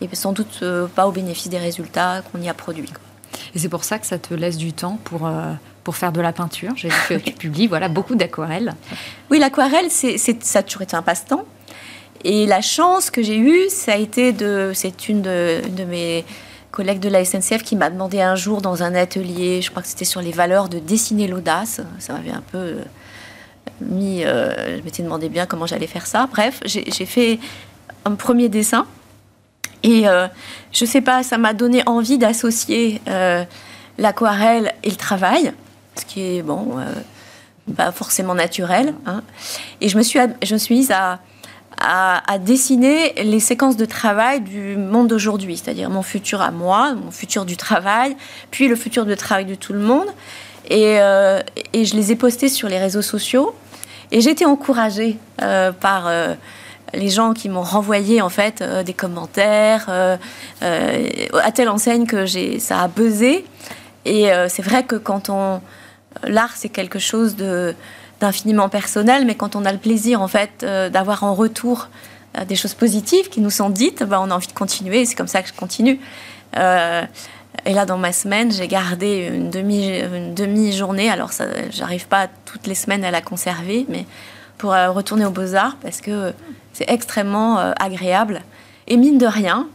et 0.00 0.08
sans 0.14 0.32
doute 0.32 0.60
euh, 0.62 0.86
pas 0.86 1.08
au 1.08 1.12
bénéfice 1.12 1.48
des 1.48 1.58
résultats 1.58 2.22
qu'on 2.22 2.40
y 2.40 2.48
a 2.48 2.54
produits. 2.54 2.92
Et 3.54 3.58
c'est 3.58 3.68
pour 3.68 3.84
ça 3.84 3.98
que 3.98 4.06
ça 4.06 4.18
te 4.18 4.34
laisse 4.34 4.56
du 4.56 4.72
temps 4.72 4.98
pour, 5.04 5.28
pour 5.88 5.96
faire 5.96 6.12
de 6.12 6.20
la 6.20 6.32
peinture. 6.32 6.72
J'ai 6.76 6.88
vu 6.88 6.94
que 7.08 7.14
tu 7.14 7.32
publies 7.48 7.66
voilà, 7.66 7.88
beaucoup 7.88 8.14
d'aquarelles. 8.14 8.74
Oui, 9.30 9.38
l'aquarelle, 9.38 9.90
c'est, 9.90 10.18
ça 10.18 10.58
a 10.58 10.62
toujours 10.62 10.82
été 10.82 10.96
un 10.96 11.02
passe-temps. 11.02 11.44
Et 12.24 12.46
la 12.46 12.60
chance 12.60 13.10
que 13.10 13.22
j'ai 13.22 13.38
eue, 13.38 13.68
ça 13.68 13.92
a 13.92 13.96
été 13.96 14.32
de. 14.32 14.72
C'est 14.74 15.08
une 15.08 15.22
de, 15.22 15.84
mes 15.88 16.24
collègues 16.72 17.00
de 17.00 17.08
la 17.08 17.24
SNCF 17.24 17.62
qui 17.62 17.76
m'a 17.76 17.90
demandé 17.90 18.20
un 18.20 18.34
jour 18.34 18.60
dans 18.60 18.82
un 18.82 18.94
atelier, 18.94 19.62
je 19.62 19.70
crois 19.70 19.82
que 19.82 19.88
c'était 19.88 20.04
sur 20.04 20.20
les 20.20 20.32
valeurs, 20.32 20.68
de 20.68 20.78
dessiner 20.78 21.26
l'audace. 21.26 21.80
Ça 21.98 22.12
m'avait 22.12 22.32
un 22.32 22.42
peu 22.52 22.58
euh, 22.58 22.84
mis. 23.80 24.24
Euh, 24.24 24.78
je 24.78 24.82
m'étais 24.82 25.02
demandé 25.02 25.28
bien 25.28 25.46
comment 25.46 25.66
j'allais 25.66 25.86
faire 25.86 26.06
ça. 26.06 26.28
Bref, 26.30 26.60
j'ai, 26.64 27.06
fait 27.06 27.38
un 28.04 28.14
premier 28.14 28.48
dessin. 28.48 28.86
Et 29.82 30.08
euh, 30.08 30.26
je 30.72 30.84
sais 30.84 31.00
pas, 31.00 31.22
ça 31.22 31.38
m'a 31.38 31.54
donné 31.54 31.82
envie 31.86 32.18
d'associer 32.18 33.00
l'aquarelle 33.98 34.74
et 34.82 34.90
le 34.90 34.96
travail 34.96 35.52
ce 35.98 36.04
qui 36.04 36.20
est, 36.22 36.42
bon, 36.42 36.78
euh, 36.78 36.92
pas 37.76 37.92
forcément 37.92 38.34
naturel. 38.34 38.94
Hein. 39.06 39.22
Et 39.80 39.88
je 39.88 39.98
me 39.98 40.02
suis, 40.02 40.18
je 40.42 40.54
me 40.54 40.58
suis 40.58 40.76
mise 40.76 40.90
à, 40.90 41.20
à, 41.78 42.38
dessiner 42.38 43.12
les 43.22 43.40
séquences 43.40 43.76
de 43.76 43.84
travail 43.84 44.40
du 44.40 44.76
monde 44.76 45.08
d'aujourd'hui, 45.08 45.56
c'est-à-dire 45.56 45.90
mon 45.90 46.02
futur 46.02 46.40
à 46.40 46.50
moi, 46.50 46.94
mon 46.94 47.10
futur 47.10 47.44
du 47.44 47.56
travail, 47.56 48.16
puis 48.50 48.68
le 48.68 48.76
futur 48.76 49.04
de 49.04 49.14
travail 49.14 49.44
de 49.44 49.54
tout 49.54 49.72
le 49.72 49.80
monde. 49.80 50.08
Et, 50.68 51.00
euh, 51.00 51.40
et 51.72 51.84
je 51.84 51.96
les 51.96 52.12
ai 52.12 52.16
postés 52.16 52.48
sur 52.48 52.68
les 52.68 52.78
réseaux 52.78 53.02
sociaux. 53.02 53.54
Et 54.10 54.20
j'ai 54.20 54.30
été 54.30 54.46
encouragée 54.46 55.18
euh, 55.42 55.72
par 55.72 56.10
les 56.94 57.10
gens 57.10 57.34
qui 57.34 57.48
m'ont 57.48 57.62
renvoyé 57.62 58.22
en 58.22 58.30
fait 58.30 58.62
des 58.62 58.94
commentaires 58.94 59.90
à 60.60 61.52
telle 61.52 61.68
enseigne 61.68 62.06
que 62.06 62.24
j'ai 62.24 62.58
ça 62.58 62.80
a 62.80 62.88
buzzé. 62.88 63.44
Et 64.06 64.30
c'est 64.48 64.62
vrai 64.62 64.84
que 64.84 64.96
quand 64.96 65.28
on 65.28 65.60
l'art, 66.24 66.52
c'est 66.56 66.68
quelque 66.68 66.98
chose 66.98 67.36
d'infiniment 68.20 68.68
personnel, 68.68 69.24
mais 69.26 69.34
quand 69.34 69.56
on 69.56 69.64
a 69.64 69.72
le 69.72 69.78
plaisir, 69.78 70.20
en 70.20 70.28
fait, 70.28 70.62
euh, 70.62 70.88
d'avoir 70.88 71.24
en 71.24 71.34
retour 71.34 71.88
euh, 72.36 72.44
des 72.44 72.56
choses 72.56 72.74
positives 72.74 73.28
qui 73.28 73.40
nous 73.40 73.50
sont 73.50 73.70
dites, 73.70 74.02
bah, 74.02 74.20
on 74.22 74.30
a 74.30 74.34
envie 74.34 74.46
de 74.46 74.52
continuer, 74.52 75.04
c'est 75.04 75.14
comme 75.14 75.28
ça 75.28 75.42
que 75.42 75.48
je 75.48 75.54
continue. 75.54 76.00
Euh, 77.66 77.70
et 77.70 77.74
là, 77.74 77.86
dans 77.86 77.98
ma 77.98 78.12
semaine, 78.12 78.52
j'ai 78.52 78.68
gardé 78.68 79.30
une 79.32 79.50
demi-journée. 79.50 81.02
Demi 81.02 81.08
Alors, 81.10 81.30
j'arrive 81.70 82.06
pas 82.08 82.28
toutes 82.44 82.66
les 82.66 82.74
semaines 82.74 83.04
à 83.04 83.10
la 83.10 83.20
conserver, 83.20 83.86
mais 83.88 84.06
pour 84.56 84.70
retourner 84.70 85.24
aux 85.24 85.30
Beaux-Arts, 85.30 85.76
parce 85.80 86.00
que 86.00 86.32
c'est 86.72 86.90
extrêmement 86.90 87.58
agréable. 87.78 88.42
Et 88.88 88.96
mine 88.96 89.18
de 89.18 89.26
rien, 89.26 89.68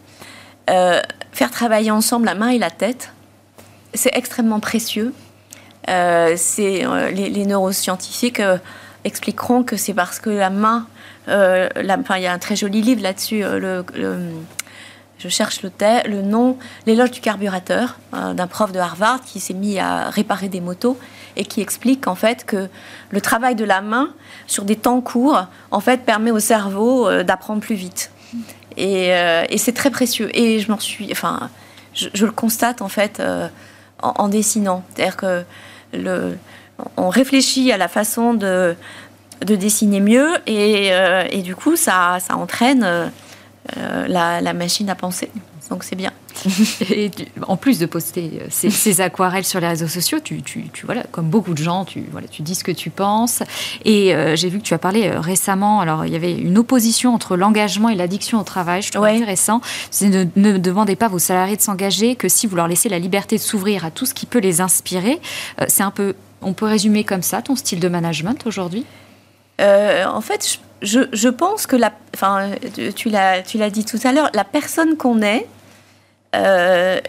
faire 0.68 1.52
travailler 1.52 1.90
ensemble 1.90 2.26
la 2.26 2.36
main 2.36 2.50
et 2.50 2.58
la 2.58 2.70
tête, 2.70 3.14
c'est 3.94 4.12
extrêmement 4.14 4.60
précieux. 4.60 5.14
Euh, 5.90 6.34
c'est 6.38 6.86
euh, 6.86 7.10
les, 7.12 7.46
neuroscientifiques 7.46 8.40
euh, 8.40 8.58
expliqueront 9.04 9.64
que 9.64 9.76
c'est 9.76 9.94
parce 9.94 10.20
que 10.20 10.30
la 10.30 10.50
main, 10.50 10.88
il 11.28 12.22
y 12.22 12.26
a 12.26 12.34
un 12.34 12.40
très 12.40 12.56
joli 12.56 12.82
livre 12.82 13.02
là-dessus. 13.02 13.44
Je 15.24 15.30
cherche 15.30 15.62
le, 15.62 15.72
le 16.06 16.22
nom, 16.22 16.58
l'éloge 16.86 17.12
du 17.12 17.22
carburateur 17.22 17.98
d'un 18.12 18.48
prof 18.48 18.74
de 18.74 18.80
Harvard 18.80 19.22
qui 19.22 19.40
s'est 19.40 19.54
mis 19.54 19.80
à 19.80 20.10
réparer 20.10 20.50
des 20.50 20.60
motos 20.60 20.98
et 21.38 21.46
qui 21.46 21.62
explique 21.62 22.08
en 22.08 22.16
fait 22.16 22.46
que 22.46 22.68
le 23.10 23.22
travail 23.22 23.56
de 23.56 23.64
la 23.64 23.82
main 23.82 24.10
sur 24.48 24.66
des 24.66 24.76
temps 24.76 25.00
courts 25.00 25.46
en 25.72 25.80
fait 25.80 26.02
permet 26.06 26.32
au 26.32 26.40
cerveau 26.40 27.24
d'apprendre 27.24 27.62
plus 27.62 27.76
vite. 27.76 28.12
Et, 28.76 29.14
c'est 29.58 29.74
très 29.74 29.92
précieux. 29.92 30.30
Et 30.38 30.60
je 30.60 30.70
m'en 30.70 30.80
suis, 30.80 31.10
enfin, 31.12 31.50
je, 31.94 32.26
le 32.26 32.32
constate 32.32 32.82
en 32.82 32.90
fait 32.90 33.22
en, 34.02 34.28
dessinant. 34.28 34.84
C'est-à-dire 34.94 35.16
que 35.16 35.46
on 36.98 37.10
réfléchit 37.10 37.72
à 37.72 37.78
la 37.78 37.88
façon 37.88 38.34
de, 38.34 38.76
dessiner 39.42 40.00
mieux 40.00 40.30
et, 40.48 40.90
euh, 40.92 41.42
du 41.42 41.56
coup 41.56 41.76
ça, 41.76 42.18
entraîne 42.30 43.12
euh, 43.78 44.08
la, 44.10 44.54
machine 44.54 44.90
à 44.90 44.96
penser. 44.96 45.30
Donc 45.70 45.86
c'est 45.86 45.96
bien. 45.96 46.12
et 46.90 47.10
en 47.48 47.56
plus 47.56 47.80
de 47.80 47.86
poster 47.86 48.42
euh, 48.42 48.48
ces, 48.50 49.00
aquarelles 49.02 49.46
sur 49.46 49.62
les 49.62 49.68
réseaux 49.68 49.88
sociaux, 49.88 50.20
tu, 50.20 50.44
voilà, 50.84 51.04
comme 51.12 51.30
beaucoup 51.30 51.54
de 51.54 51.64
gens, 51.64 51.86
tu, 51.86 52.04
voilà, 52.12 52.28
tu 52.28 52.42
dis 52.42 52.56
ce 52.56 52.66
que 52.66 52.74
tu 52.74 52.90
penses. 52.90 53.42
Et 53.86 54.14
j'ai 54.36 54.50
vu 54.50 54.60
que 54.60 54.64
tu 54.64 54.74
as 54.74 54.80
parlé 54.80 55.10
récemment, 55.10 55.80
alors 55.80 56.06
il 56.06 56.12
y 56.12 56.16
avait 56.16 56.34
une 56.34 56.58
opposition 56.58 57.14
entre 57.14 57.38
l'engagement 57.38 57.88
et 57.88 57.96
l'addiction 57.96 58.40
au 58.40 58.44
travail, 58.44 58.82
je 58.82 58.92
trouve 58.92 59.06
intéressant. 59.06 59.62
Ne, 60.02 60.26
ne 60.36 60.58
demandez 60.58 60.98
pas 60.98 61.06
à 61.06 61.10
vos 61.10 61.20
salariés 61.20 61.56
de 61.56 61.62
s'engager 61.62 62.16
que 62.16 62.28
si 62.28 62.48
vous 62.48 62.58
leur 62.58 62.68
laissez 62.68 62.90
la 62.90 63.00
liberté 63.00 63.38
de 63.38 63.42
s'ouvrir 63.42 63.86
à 63.86 63.92
tout 63.92 64.06
ce 64.06 64.14
qui 64.14 64.26
peut 64.26 64.40
les 64.40 64.60
inspirer. 64.60 65.22
c'est 65.68 65.84
un 65.84 65.92
peu, 65.92 66.16
on 66.42 66.54
peut 66.54 66.66
résumer 66.66 67.06
comme 67.06 67.22
ça 67.22 67.42
ton 67.42 67.56
style 67.56 67.80
de 67.80 67.88
management 67.88 68.46
aujourd'hui? 68.46 68.86
En 69.60 70.22
fait, 70.22 70.46
je, 70.46 70.58
pense 71.30 71.68
que 71.68 71.76
la, 71.76 71.92
enfin, 72.14 72.52
tu 72.96 73.10
l'as 73.10 73.70
dit 73.70 73.86
tout 73.86 74.00
à 74.04 74.12
l'heure, 74.12 74.30
la 74.34 74.44
personne 74.44 74.98
qu'on 74.98 75.22
est, 75.22 75.48
euh, 76.36 77.00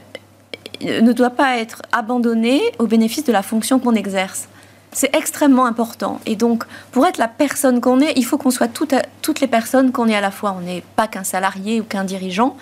ne 0.83 1.13
doit 1.13 1.31
pas 1.31 1.59
être 1.59 1.83
abandonné 1.93 2.61
au 2.79 2.87
bénéfice 2.87 3.25
de 3.25 3.33
la 3.33 3.43
fonction 3.43 3.79
qu'on 3.79 3.95
exerce. 3.95 4.49
C'est 4.93 5.15
extrêmement 5.15 5.67
important. 5.67 6.21
Et 6.27 6.37
donc, 6.37 6.65
pour 6.93 7.07
être 7.07 7.19
la 7.19 7.29
personne 7.29 7.81
qu'on 7.81 8.01
est, 8.01 8.13
il 8.17 8.25
faut 8.25 8.39
qu'on 8.39 8.51
soit 8.51 8.69
toutes 8.69 9.41
les 9.41 9.47
personnes 9.49 9.93
qu'on 9.93 10.09
est 10.09 10.15
à 10.15 10.21
la 10.21 10.31
fois. 10.31 10.55
On 10.57 10.61
n'est 10.61 10.85
pas 10.95 11.09
qu'un 11.09 11.25
salarié 11.25 11.81
ou 11.81 11.85
qu'un 11.85 12.05
dirigeant 12.05 12.57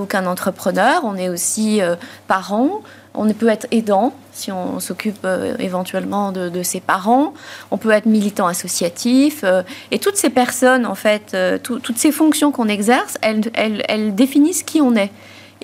ou 0.00 0.04
qu'un 0.04 0.26
entrepreneur. 0.26 1.02
On 1.04 1.16
est 1.16 1.28
aussi 1.28 1.82
euh, 1.82 1.96
parent. 2.26 2.82
On 3.14 3.32
peut 3.32 3.48
être 3.48 3.66
aidant 3.70 4.12
si 4.32 4.50
on 4.50 4.80
s'occupe 4.80 5.24
éventuellement 5.60 6.32
de, 6.32 6.62
ses 6.64 6.80
parents. 6.80 7.32
On 7.70 7.76
peut 7.76 7.92
être 7.92 8.06
militant 8.06 8.48
associatif. 8.48 9.44
et 9.92 10.00
toutes 10.00 10.16
ces 10.16 10.30
personnes, 10.30 10.84
en 10.84 10.96
fait, 10.96 11.36
toutes 11.62 11.96
ces 11.96 12.10
fonctions 12.10 12.50
qu'on 12.50 12.66
exerce, 12.66 13.16
elles 13.22 14.14
définissent 14.16 14.64
qui 14.64 14.80
on 14.80 14.96
est. 14.96 15.12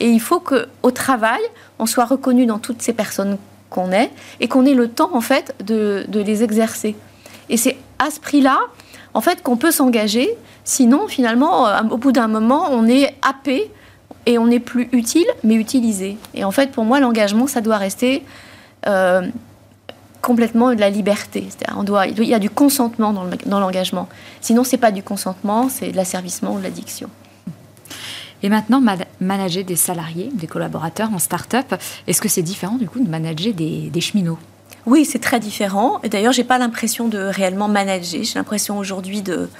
Et 0.00 0.08
il 0.08 0.20
faut 0.20 0.40
qu'au 0.40 0.90
travail, 0.90 1.40
on 1.78 1.86
soit 1.86 2.06
reconnu 2.06 2.46
dans 2.46 2.58
toutes 2.58 2.82
ces 2.82 2.92
personnes 2.92 3.36
qu'on 3.68 3.92
est 3.92 4.10
et 4.40 4.48
qu'on 4.48 4.64
ait 4.66 4.74
le 4.74 4.88
temps, 4.88 5.10
en 5.14 5.20
fait, 5.20 5.54
de, 5.64 6.06
les 6.12 6.42
exercer. 6.42 6.96
Et 7.48 7.56
c'est 7.56 7.76
à 7.98 8.10
ce 8.10 8.18
prix-là, 8.18 8.58
en 9.14 9.20
fait, 9.20 9.42
qu'on 9.42 9.56
peut 9.56 9.70
s'engager. 9.70 10.28
Sinon, 10.64 11.06
finalement, 11.06 11.68
euh, 11.68 11.80
au 11.90 11.98
bout 11.98 12.12
d'un 12.12 12.28
moment, 12.28 12.68
on 12.70 12.86
est 12.86 13.14
happé 13.22 13.70
et 14.26 14.38
on 14.38 14.46
n'est 14.46 14.60
plus 14.60 14.88
utile, 14.92 15.26
mais 15.44 15.54
utilisé. 15.54 16.16
Et 16.34 16.44
en 16.44 16.50
fait, 16.50 16.70
pour 16.72 16.84
moi, 16.84 17.00
l'engagement, 17.00 17.46
ça 17.46 17.60
doit 17.60 17.78
rester 17.78 18.22
euh, 18.86 19.22
complètement 20.20 20.74
de 20.74 20.80
la 20.80 20.90
liberté. 20.90 21.48
On 21.76 21.82
doit, 21.82 22.06
il 22.06 22.24
y 22.24 22.34
a 22.34 22.38
du 22.38 22.50
consentement 22.50 23.12
dans 23.12 23.60
l'engagement. 23.60 24.08
Sinon, 24.40 24.64
c'est 24.64 24.78
pas 24.78 24.90
du 24.90 25.02
consentement, 25.02 25.68
c'est 25.68 25.92
de 25.92 25.96
l'asservissement 25.96 26.54
ou 26.54 26.58
de 26.58 26.64
l'addiction. 26.64 27.08
Et 28.42 28.48
maintenant, 28.48 28.82
manager 29.20 29.64
des 29.64 29.76
salariés, 29.76 30.30
des 30.32 30.46
collaborateurs 30.46 31.10
en 31.12 31.18
start-up, 31.18 31.74
est-ce 32.06 32.20
que 32.20 32.28
c'est 32.28 32.42
différent 32.42 32.76
du 32.76 32.88
coup 32.88 33.00
de 33.00 33.08
manager 33.08 33.52
des, 33.52 34.00
cheminots? 34.00 34.38
Oui, 34.86 35.04
c'est 35.04 35.18
très 35.18 35.40
différent. 35.40 36.00
Et 36.02 36.08
d'ailleurs, 36.08 36.32
j'ai 36.32 36.44
pas 36.44 36.58
l'impression 36.58 37.08
de 37.08 37.18
réellement 37.18 37.68
manager. 37.68 38.22
J'ai 38.22 38.34
l'impression 38.38 38.78
aujourd'hui 38.78 39.20
de, 39.20 39.50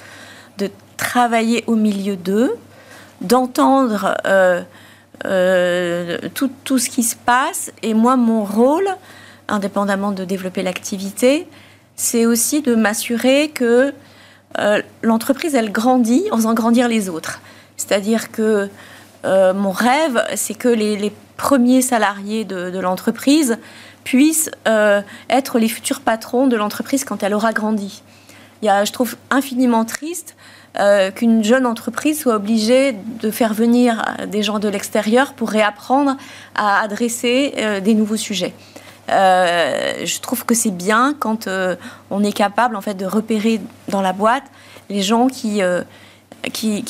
de 0.57 0.71
travailler 0.97 1.63
au 1.67 1.75
milieu 1.75 2.15
d'eux, 2.15 2.55
d'entendre 3.21 4.15
euh, 4.25 6.17
tout, 6.33 6.51
tout, 6.63 6.79
ce 6.79 6.89
qui 6.89 7.03
se 7.03 7.15
passe. 7.15 7.71
Et 7.81 7.93
moi, 7.93 8.15
mon 8.15 8.43
rôle, 8.43 8.87
indépendamment 9.47 10.11
de 10.11 10.25
développer 10.25 10.63
l'activité, 10.63 11.47
c'est 11.95 12.25
aussi 12.25 12.61
de 12.61 12.75
m'assurer 12.75 13.49
que 13.49 13.93
l'entreprise, 15.01 15.55
elle 15.55 15.71
grandit 15.71 16.25
en 16.31 16.35
faisant 16.35 16.53
grandir 16.53 16.89
les 16.89 17.07
autres. 17.07 17.39
C'est-à-dire 17.77 18.31
que 18.31 18.69
mon 19.23 19.71
rêve, 19.71 20.21
c'est 20.35 20.55
que 20.55 20.67
les, 20.67 20.97
les, 20.97 21.13
premiers 21.37 21.81
salariés 21.81 22.43
de, 22.43 22.69
de 22.69 22.79
l'entreprise 22.79 23.57
puissent 24.03 24.51
être 25.29 25.57
les 25.57 25.69
futurs 25.69 26.01
patrons 26.01 26.47
de 26.47 26.55
l'entreprise 26.57 27.05
quand 27.05 27.23
elle 27.23 27.33
aura 27.33 27.53
grandi. 27.53 28.03
Il 28.61 28.65
y 28.65 28.69
a, 28.69 28.85
je 28.85 28.91
trouve 28.91 29.15
infiniment 29.29 29.85
triste 29.85 30.35
euh, 30.79 31.11
qu'une 31.11 31.43
jeune 31.43 31.65
entreprise 31.65 32.21
soit 32.21 32.35
obligée 32.35 32.95
de 33.21 33.29
faire 33.29 33.53
venir 33.53 34.05
des 34.27 34.41
gens 34.41 34.57
de 34.57 34.69
l'extérieur 34.69 35.33
pour 35.33 35.49
réapprendre 35.49 36.15
à 36.55 36.79
adresser 36.81 37.53
euh, 37.57 37.81
des 37.81 37.93
nouveaux 37.93 38.15
sujets. 38.15 38.53
Euh, 39.09 40.05
je 40.05 40.19
trouve 40.21 40.45
que 40.45 40.55
c'est 40.55 40.71
bien 40.71 41.13
quand 41.19 41.49
on 42.09 42.23
est 42.23 42.31
capable 42.31 42.77
en 42.77 42.81
fait 42.81 42.93
de 42.93 43.05
repérer 43.05 43.59
dans 43.89 44.01
la 44.01 44.13
boîte 44.13 44.45
les 44.89 45.01
gens 45.01 45.27
qui 45.27 45.61
qui, 46.53 46.83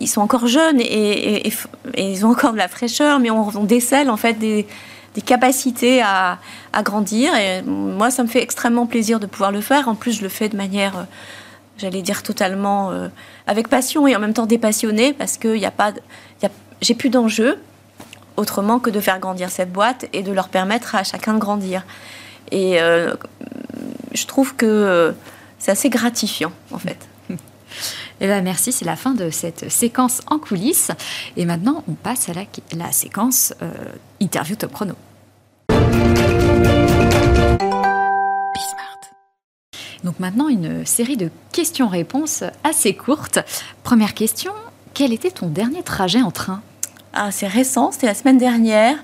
ils 0.00 0.08
sont 0.08 0.22
encore 0.22 0.46
jeunes 0.46 0.80
et, 0.80 1.52
ils 1.96 2.24
ont 2.24 2.30
encore 2.30 2.52
de 2.52 2.58
la 2.58 2.68
fraîcheur, 2.68 3.20
mais 3.20 3.30
on, 3.30 3.64
décèle 3.64 4.08
en 4.08 4.16
fait 4.16 4.32
des, 4.34 4.66
capacités 5.24 6.00
à, 6.02 6.38
à, 6.72 6.82
grandir. 6.82 7.34
Et 7.36 7.62
moi, 7.62 8.10
ça 8.10 8.22
me 8.22 8.28
fait 8.28 8.42
extrêmement 8.42 8.86
plaisir 8.86 9.20
de 9.20 9.26
pouvoir 9.26 9.52
le 9.52 9.60
faire. 9.60 9.88
En 9.88 9.94
plus, 9.94 10.12
je 10.12 10.22
le 10.22 10.28
fais 10.28 10.48
de 10.48 10.56
manière 10.56 11.06
j'allais 11.78 12.02
dire 12.02 12.22
totalement 12.22 12.90
euh, 12.90 13.08
avec 13.46 13.68
passion 13.68 14.06
et 14.06 14.16
en 14.16 14.20
même 14.20 14.34
temps 14.34 14.46
dépassionnée 14.46 15.12
parce 15.12 15.36
que 15.38 15.56
y 15.56 15.66
a 15.66 15.70
pas, 15.70 15.92
j'ai 16.80 16.94
plus 16.94 17.10
d'enjeu 17.10 17.58
autrement 18.36 18.78
que 18.78 18.90
de 18.90 19.00
faire 19.00 19.18
grandir 19.18 19.50
cette 19.50 19.72
boîte 19.72 20.06
et 20.12 20.22
de 20.22 20.32
leur 20.32 20.48
permettre 20.48 20.94
à 20.94 21.04
chacun 21.04 21.34
de 21.34 21.38
grandir. 21.38 21.84
Et 22.50 22.80
euh, 22.80 23.14
je 24.12 24.26
trouve 24.26 24.54
que 24.54 25.14
c'est 25.58 25.70
assez 25.70 25.90
gratifiant 25.90 26.52
en 26.70 26.78
fait. 26.78 26.98
Eh 28.20 28.28
ben 28.28 28.42
merci, 28.42 28.72
c'est 28.72 28.86
la 28.86 28.96
fin 28.96 29.12
de 29.12 29.28
cette 29.28 29.70
séquence 29.70 30.22
en 30.28 30.38
coulisses. 30.38 30.90
Et 31.36 31.44
maintenant, 31.44 31.84
on 31.86 31.92
passe 31.92 32.30
à 32.30 32.32
la, 32.32 32.92
séquence 32.92 33.52
euh, 33.60 33.70
interview 34.20 34.56
top 34.56 34.72
chrono. 34.72 34.94
Donc 40.06 40.20
maintenant, 40.20 40.48
une 40.48 40.86
série 40.86 41.16
de 41.16 41.32
questions-réponses 41.50 42.44
assez 42.62 42.94
courtes. 42.94 43.40
Première 43.82 44.14
question, 44.14 44.52
quel 44.94 45.12
était 45.12 45.32
ton 45.32 45.48
dernier 45.48 45.82
trajet 45.82 46.22
en 46.22 46.30
train? 46.30 46.62
Ah, 47.12 47.32
C'est 47.32 47.48
récent, 47.48 47.90
c'était 47.90 48.06
la 48.06 48.14
semaine 48.14 48.38
dernière. 48.38 48.96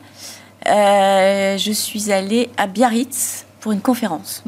Euh, 0.69 1.59
je 1.59 1.73
suis 1.73 2.13
allée 2.13 2.51
à 2.57 2.69
Biarritz 2.69 3.47
pour 3.59 3.73
une 3.73 3.81
conférence. 3.81 4.45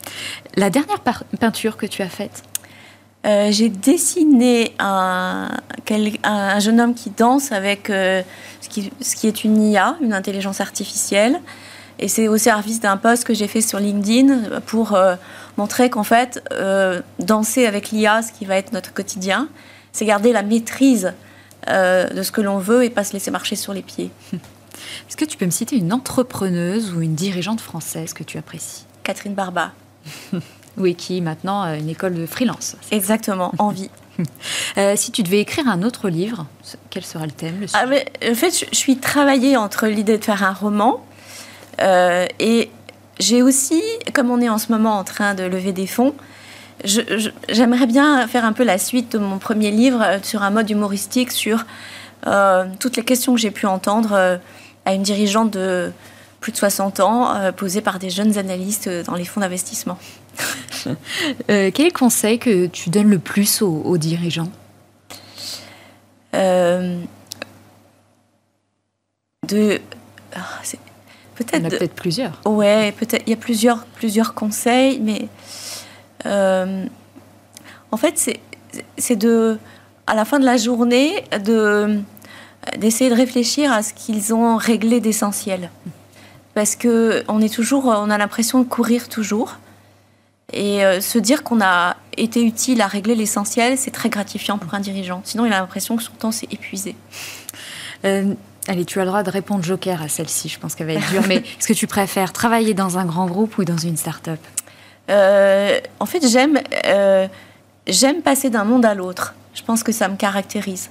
la 0.56 0.70
dernière 0.70 1.00
peinture 1.38 1.76
que 1.76 1.84
tu 1.84 2.00
as 2.00 2.08
faite? 2.08 2.44
Euh, 3.26 3.52
J'ai 3.52 3.68
dessiné 3.68 4.74
un, 4.78 5.50
un, 6.24 6.60
jeune 6.60 6.80
homme 6.80 6.94
qui 6.94 7.10
danse 7.10 7.52
avec 7.52 7.90
euh, 7.90 8.22
ce, 8.62 8.70
qui, 8.70 8.90
ce, 9.02 9.16
qui, 9.16 9.26
est 9.26 9.44
une 9.44 9.62
IA, 9.62 9.98
une 10.00 10.14
intelligence 10.14 10.62
artificielle. 10.62 11.42
Et 12.00 12.08
c'est 12.08 12.28
au 12.28 12.38
service 12.38 12.80
d'un 12.80 12.96
post 12.96 13.24
que 13.24 13.34
j'ai 13.34 13.46
fait 13.46 13.60
sur 13.60 13.78
LinkedIn 13.78 14.60
pour 14.66 14.98
montrer 15.60 15.90
qu'en 15.90 16.04
fait, 16.04 16.42
euh, 16.52 17.02
danser 17.18 17.66
avec 17.66 17.90
l'IA, 17.90 18.22
ce 18.22 18.32
qui 18.32 18.46
va 18.46 18.56
être 18.56 18.72
notre 18.72 18.94
quotidien, 18.94 19.48
c'est 19.92 20.06
garder 20.06 20.32
la 20.32 20.42
maîtrise 20.42 21.12
euh, 21.68 22.08
de 22.08 22.22
ce 22.22 22.32
que 22.32 22.40
l'on 22.40 22.58
veut 22.58 22.84
et 22.84 22.90
pas 22.90 23.04
se 23.04 23.12
laisser 23.12 23.30
marcher 23.30 23.56
sur 23.56 23.74
les 23.74 23.82
pieds. 23.82 24.10
Est-ce 24.32 25.16
que 25.16 25.26
tu 25.26 25.36
peux 25.36 25.44
me 25.44 25.50
citer 25.50 25.76
une 25.76 25.92
entrepreneuse 25.92 26.94
ou 26.94 27.02
une 27.02 27.14
dirigeante 27.14 27.60
française 27.60 28.14
que 28.14 28.24
tu 28.24 28.38
apprécies? 28.38 28.86
Catherine 29.02 29.34
Barba. 29.34 29.72
oui, 30.78 30.94
qui 30.94 31.20
maintenant 31.20 31.60
a 31.60 31.76
une 31.76 31.90
école 31.90 32.14
de 32.14 32.24
freelance. 32.24 32.76
Exactement, 32.90 33.52
envie. 33.58 33.90
Euh, 34.76 34.96
si 34.96 35.12
tu 35.12 35.22
devais 35.22 35.40
écrire 35.40 35.66
un 35.66 35.82
autre 35.82 36.10
livre, 36.10 36.46
quel 36.90 37.06
sera 37.06 37.24
le 37.24 37.32
thème 37.32 37.58
le 37.58 37.66
ah, 37.72 37.86
En 37.86 38.34
fait, 38.34 38.66
je, 38.70 38.76
suis 38.76 38.98
travaillée 38.98 39.56
entre 39.56 39.86
l'idée 39.86 40.18
de 40.18 40.24
faire 40.24 40.44
un 40.44 40.52
roman 40.52 41.02
et 41.78 42.70
j'ai 43.20 43.42
aussi, 43.42 43.82
comme 44.12 44.30
on 44.30 44.40
est 44.40 44.48
en 44.48 44.58
ce 44.58 44.72
moment 44.72 44.98
en 44.98 45.04
train 45.04 45.34
de 45.34 45.44
lever 45.44 45.72
des 45.72 45.86
fonds, 45.86 46.14
j'aimerais 46.84 47.86
bien 47.86 48.26
faire 48.26 48.44
un 48.44 48.52
peu 48.52 48.64
la 48.64 48.78
suite 48.78 49.12
de 49.12 49.18
mon 49.18 49.38
premier 49.38 49.70
livre 49.70 50.02
euh, 50.02 50.18
sur 50.22 50.42
un 50.42 50.50
mode 50.50 50.70
humoristique 50.70 51.30
sur 51.30 51.66
euh, 52.26 52.66
toutes 52.78 52.96
les 52.96 53.04
questions 53.04 53.34
que 53.34 53.40
j'ai 53.40 53.50
pu 53.50 53.66
entendre 53.66 54.12
euh, 54.12 54.38
à 54.84 54.94
une 54.94 55.02
dirigeante 55.02 55.52
de 55.52 55.92
plus 56.40 56.52
de 56.52 56.56
60 56.56 57.00
ans 57.00 57.52
posées 57.54 57.82
par 57.82 57.98
des 57.98 58.08
jeunes 58.08 58.38
analystes 58.38 58.88
dans 59.04 59.14
les 59.14 59.26
fonds 59.26 59.40
d'investissement. 59.40 59.98
quel 61.46 61.66
est 61.66 61.78
le 61.78 61.90
conseil 61.90 62.38
que 62.38 62.66
tu 62.66 62.88
donnes 62.88 63.10
le 63.10 63.18
plus 63.18 63.60
aux, 63.60 63.98
dirigeants? 63.98 64.50
De 66.32 66.98
ah, 70.34 70.40
peut-être. 71.44 71.58
Il 71.58 71.62
y 71.62 71.66
en 71.66 71.68
a 71.68 71.78
peut-être 71.78 71.94
plusieurs. 71.94 72.40
Ouais, 72.44 72.92
peut-être. 72.92 73.22
Il 73.26 73.30
y 73.30 73.32
a 73.32 73.36
plusieurs, 73.36 73.84
plusieurs 73.86 74.34
conseils, 74.34 75.00
mais 75.00 75.28
euh, 76.26 76.84
en 77.90 77.96
fait, 77.96 78.18
c'est, 78.18 78.40
c'est 78.98 79.16
de, 79.16 79.58
à 80.06 80.14
la 80.14 80.24
fin 80.24 80.38
de 80.38 80.44
la 80.44 80.56
journée, 80.56 81.24
de 81.44 82.00
d'essayer 82.76 83.08
de 83.08 83.14
réfléchir 83.14 83.72
à 83.72 83.82
ce 83.82 83.94
qu'ils 83.94 84.34
ont 84.34 84.58
réglé 84.58 85.00
d'essentiel, 85.00 85.70
parce 86.52 86.76
que 86.76 87.24
on 87.26 87.40
est 87.40 87.52
toujours, 87.52 87.86
on 87.86 88.10
a 88.10 88.18
l'impression 88.18 88.58
de 88.58 88.68
courir 88.68 89.08
toujours, 89.08 89.56
et 90.52 90.84
euh, 90.84 91.00
se 91.00 91.18
dire 91.18 91.42
qu'on 91.42 91.62
a 91.62 91.96
été 92.18 92.44
utile 92.44 92.82
à 92.82 92.86
régler 92.86 93.14
l'essentiel, 93.14 93.78
c'est 93.78 93.92
très 93.92 94.10
gratifiant 94.10 94.58
pour 94.58 94.74
un 94.74 94.80
dirigeant. 94.80 95.22
Sinon, 95.24 95.46
il 95.46 95.52
a 95.54 95.60
l'impression 95.60 95.96
que 95.96 96.02
son 96.02 96.12
temps 96.12 96.32
s'est 96.32 96.48
épuisé. 96.50 96.96
Euh, 98.04 98.34
Allez, 98.68 98.84
tu 98.84 99.00
as 99.00 99.04
le 99.04 99.08
droit 99.08 99.22
de 99.22 99.30
répondre 99.30 99.64
joker 99.64 100.02
à 100.02 100.08
celle-ci. 100.08 100.48
Je 100.48 100.58
pense 100.58 100.74
qu'elle 100.74 100.86
va 100.86 100.94
être 100.94 101.10
dure. 101.10 101.22
mais 101.28 101.36
est-ce 101.36 101.66
que 101.66 101.72
tu 101.72 101.86
préfères 101.86 102.32
travailler 102.32 102.74
dans 102.74 102.98
un 102.98 103.04
grand 103.04 103.26
groupe 103.26 103.58
ou 103.58 103.64
dans 103.64 103.78
une 103.78 103.96
start-up? 103.96 104.40
Euh, 105.08 105.80
En 105.98 106.06
fait, 106.06 106.26
j'aime, 106.28 106.58
euh, 106.86 107.26
j'aime 107.86 108.22
passer 108.22 108.50
d'un 108.50 108.64
monde 108.64 108.84
à 108.84 108.94
l'autre. 108.94 109.34
Je 109.54 109.62
pense 109.62 109.82
que 109.82 109.92
ça 109.92 110.08
me 110.08 110.16
caractérise. 110.16 110.90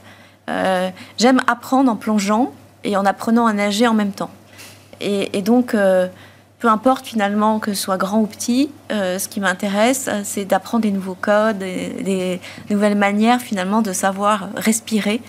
Euh, 0.49 0.89
j'aime 1.17 1.41
apprendre 1.47 1.91
en 1.91 1.95
plongeant 1.95 2.51
et 2.83 2.97
en 2.97 3.05
apprenant 3.05 3.45
à 3.45 3.53
nager 3.53 3.87
en 3.87 3.93
même 3.93 4.11
temps. 4.11 4.31
Et, 5.01 5.41
donc, 5.41 5.73
peu 6.59 6.67
importe 6.67 7.05
finalement 7.05 7.59
que 7.59 7.73
ce 7.73 7.81
soit 7.81 7.95
grand 7.95 8.19
ou 8.19 8.25
petit, 8.25 8.69
ce 8.89 9.27
qui 9.29 9.39
m'intéresse, 9.39 10.09
c'est 10.25 10.43
d'apprendre 10.43 10.81
des 10.81 10.91
nouveaux 10.91 11.15
codes, 11.15 11.59
des, 11.59 11.89
des, 12.03 12.41
nouvelles 12.69 12.97
manières 12.97 13.39
finalement 13.39 13.81
de 13.81 13.93
savoir 13.93 14.49
respirer 14.57 15.21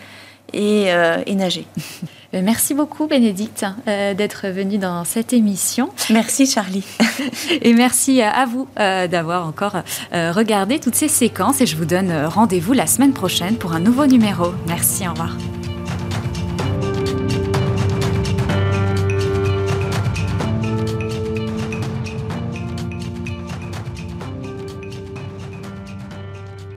et, 0.52 0.88
et 1.26 1.34
nager. 1.34 1.66
Euh, 2.34 2.42
merci 2.42 2.74
beaucoup 2.74 3.06
Bénédicte 3.06 3.66
euh, 3.88 4.14
d'être 4.14 4.48
venue 4.48 4.78
dans 4.78 5.04
cette 5.04 5.32
émission. 5.32 5.90
Merci 6.10 6.46
Charlie. 6.46 6.84
et 7.62 7.74
merci 7.74 8.22
à 8.22 8.46
vous 8.46 8.68
euh, 8.78 9.08
d'avoir 9.08 9.46
encore 9.46 9.76
regardé 10.12 10.78
toutes 10.78 10.94
ces 10.94 11.08
séquences 11.08 11.60
et 11.60 11.66
je 11.66 11.76
vous 11.76 11.84
donne 11.84 12.12
rendez-vous 12.26 12.72
la 12.72 12.86
semaine 12.86 13.12
prochaine 13.12 13.56
pour 13.56 13.72
un 13.72 13.80
nouveau 13.80 14.06
numéro. 14.06 14.52
Merci, 14.66 15.06
au 15.06 15.10
revoir. 15.10 15.36